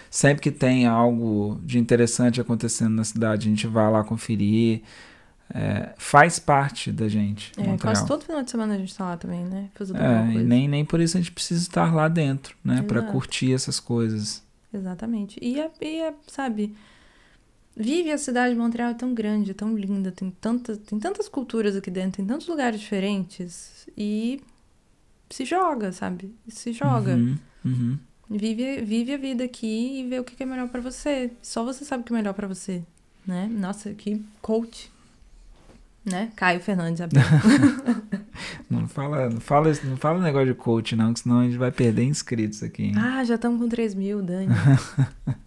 Sempre 0.09 0.41
que 0.41 0.51
tem 0.51 0.87
algo 0.87 1.59
de 1.63 1.77
interessante 1.77 2.41
acontecendo 2.41 2.95
na 2.95 3.03
cidade, 3.03 3.47
a 3.47 3.49
gente 3.51 3.67
vai 3.67 3.91
lá 3.91 4.03
conferir. 4.03 4.81
É, 5.53 5.93
faz 5.97 6.39
parte 6.39 6.91
da 6.91 7.07
gente, 7.07 7.51
É, 7.55 7.61
Montreal. 7.61 7.93
quase 7.93 8.07
todo 8.07 8.23
final 8.23 8.41
de 8.41 8.49
semana 8.49 8.73
a 8.73 8.77
gente 8.79 8.95
tá 8.95 9.05
lá 9.05 9.17
também, 9.17 9.45
né? 9.45 9.69
Fazendo 9.75 9.97
É, 9.99 10.23
nem, 10.25 10.67
nem 10.67 10.83
por 10.83 10.99
isso 10.99 11.17
a 11.17 11.21
gente 11.21 11.31
precisa 11.31 11.61
estar 11.61 11.93
lá 11.93 12.07
dentro, 12.07 12.57
né? 12.63 12.81
Para 12.81 13.03
curtir 13.03 13.53
essas 13.53 13.79
coisas. 13.79 14.43
Exatamente. 14.75 15.39
E 15.41 15.59
é, 15.59 15.71
e 15.81 16.01
é, 16.01 16.13
sabe, 16.27 16.75
vive 17.75 18.11
a 18.11 18.17
cidade 18.17 18.53
de 18.53 18.59
Montreal 18.59 18.91
é 18.91 18.93
tão 18.93 19.13
grande, 19.13 19.51
é 19.51 19.53
tão 19.53 19.75
linda, 19.75 20.11
tem 20.11 20.29
tantas, 20.29 20.77
tem 20.77 20.99
tantas 20.99 21.27
culturas 21.27 21.75
aqui 21.75 21.91
dentro, 21.91 22.17
tem 22.17 22.25
tantos 22.25 22.47
lugares 22.47 22.79
diferentes 22.79 23.87
e 23.97 24.41
se 25.29 25.45
joga, 25.45 25.91
sabe? 25.91 26.33
Se 26.47 26.71
joga. 26.71 27.15
Uhum, 27.15 27.37
uhum. 27.65 27.99
Vive, 28.29 28.81
vive 28.81 29.13
a 29.13 29.17
vida 29.17 29.43
aqui 29.43 29.99
e 29.99 30.07
vê 30.07 30.19
o 30.19 30.23
que 30.23 30.35
que 30.35 30.43
é 30.43 30.45
melhor 30.45 30.67
pra 30.69 30.81
você. 30.81 31.31
Só 31.41 31.63
você 31.63 31.85
sabe 31.85 32.01
o 32.01 32.05
que 32.05 32.13
é 32.13 32.15
melhor 32.15 32.33
pra 32.33 32.47
você, 32.47 32.83
né? 33.25 33.47
Nossa, 33.47 33.93
que 33.93 34.23
coach. 34.41 34.91
Né? 36.05 36.31
Caio 36.35 36.59
Fernandes 36.59 37.01
abriu. 37.01 37.21
Não 38.69 38.87
fala, 38.87 39.29
não 39.29 39.39
fala, 39.39 39.71
não 39.83 39.95
fala 39.95 40.19
negócio 40.21 40.47
de 40.47 40.53
coach, 40.55 40.95
não, 40.95 41.13
que 41.13 41.19
senão 41.21 41.39
a 41.39 41.43
gente 41.45 41.57
vai 41.57 41.71
perder 41.71 42.03
inscritos 42.03 42.61
aqui. 42.63 42.85
hein? 42.85 42.93
ah, 42.97 43.23
já 43.23 43.35
estamos 43.35 43.61
com 43.61 43.69
3 43.69 43.93
mil, 43.95 44.21
Dani. 44.21 44.47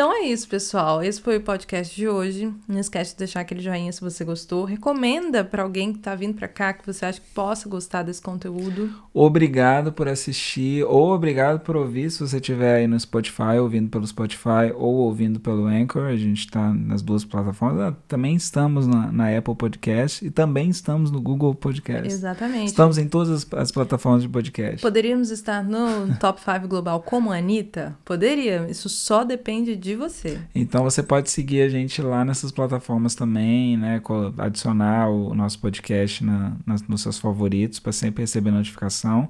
Então 0.00 0.14
é 0.14 0.22
isso, 0.22 0.48
pessoal. 0.48 1.02
Esse 1.02 1.20
foi 1.20 1.36
o 1.36 1.42
podcast 1.42 1.94
de 1.94 2.08
hoje. 2.08 2.50
Não 2.66 2.78
esquece 2.78 3.12
de 3.12 3.18
deixar 3.18 3.40
aquele 3.40 3.60
joinha 3.60 3.92
se 3.92 4.00
você 4.00 4.24
gostou. 4.24 4.64
Recomenda 4.64 5.44
pra 5.44 5.62
alguém 5.62 5.92
que 5.92 5.98
tá 5.98 6.14
vindo 6.14 6.32
pra 6.32 6.48
cá 6.48 6.72
que 6.72 6.86
você 6.86 7.04
acha 7.04 7.20
que 7.20 7.26
possa 7.34 7.68
gostar 7.68 8.02
desse 8.02 8.22
conteúdo. 8.22 8.90
Obrigado 9.12 9.92
por 9.92 10.08
assistir, 10.08 10.84
ou 10.84 11.10
obrigado 11.10 11.60
por 11.60 11.76
ouvir, 11.76 12.10
se 12.10 12.20
você 12.20 12.38
estiver 12.38 12.76
aí 12.76 12.86
no 12.86 12.98
Spotify, 12.98 13.58
ouvindo 13.60 13.90
pelo 13.90 14.06
Spotify 14.06 14.72
ou 14.74 14.94
ouvindo 14.94 15.38
pelo 15.38 15.66
Anchor. 15.66 16.06
A 16.06 16.16
gente 16.16 16.46
está 16.46 16.72
nas 16.72 17.02
duas 17.02 17.22
plataformas. 17.22 17.82
Ah, 17.82 17.96
Também 18.08 18.34
estamos 18.34 18.86
na, 18.86 19.12
na 19.12 19.36
Apple 19.36 19.54
Podcast 19.54 20.24
e 20.24 20.30
também 20.30 20.70
estamos 20.70 21.10
no 21.10 21.20
Google 21.20 21.54
Podcast. 21.54 22.08
Exatamente. 22.08 22.68
Estamos 22.68 22.96
em 22.96 23.06
todas 23.06 23.28
as, 23.28 23.46
as 23.52 23.70
plataformas 23.70 24.22
de 24.22 24.30
podcast. 24.30 24.80
Poderíamos 24.80 25.30
estar 25.30 25.62
no 25.62 26.16
Top 26.18 26.40
5 26.40 26.66
Global 26.66 27.02
como 27.02 27.30
a 27.30 27.36
Anitta? 27.36 27.98
Poderia. 28.02 28.66
Isso 28.70 28.88
só 28.88 29.24
depende 29.24 29.76
de 29.76 29.89
você. 29.96 30.40
Então 30.54 30.82
você 30.84 31.02
pode 31.02 31.30
seguir 31.30 31.62
a 31.62 31.68
gente 31.68 32.00
lá 32.02 32.24
nessas 32.24 32.50
plataformas 32.50 33.14
também, 33.14 33.76
né? 33.76 34.00
Adicionar 34.38 35.08
o 35.10 35.34
nosso 35.34 35.58
podcast 35.60 36.24
na- 36.24 36.52
nas- 36.66 36.82
nos 36.82 37.00
seus 37.02 37.18
favoritos 37.18 37.78
para 37.80 37.92
sempre 37.92 38.22
receber 38.22 38.50
notificação. 38.50 39.28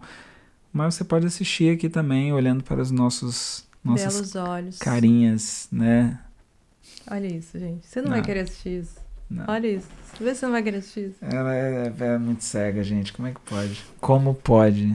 Mas 0.73 0.95
você 0.95 1.05
pode 1.05 1.27
assistir 1.27 1.75
aqui 1.75 1.89
também, 1.89 2.33
olhando 2.33 2.63
para 2.63 2.81
os 2.81 2.91
nossos 2.91 3.69
nossas 3.83 4.15
Belos 4.15 4.37
olhos. 4.37 4.79
carinhas, 4.79 5.67
né? 5.73 6.19
Olha 7.11 7.27
isso, 7.27 7.59
gente. 7.59 7.87
Você 7.87 8.01
não, 8.01 8.09
Não. 8.11 8.17
vai 8.17 8.23
querer 8.23 8.41
assistir 8.41 8.81
isso. 8.81 9.01
Não. 9.29 9.45
Olha 9.49 9.67
isso. 9.69 9.87
Vê 10.21 10.35
se 10.35 10.41
você 10.41 10.47
não 10.47 10.53
vai 10.53 10.63
querer 10.63 10.77
assistir 10.79 11.09
isso. 11.11 11.17
Ela 11.23 11.55
é, 11.55 11.93
é 11.99 12.19
muito 12.19 12.45
cega, 12.45 12.83
gente. 12.85 13.13
Como 13.13 13.27
é 13.29 13.33
que 13.33 13.41
pode? 13.41 13.81
Como 14.01 14.35
pode? 14.35 14.93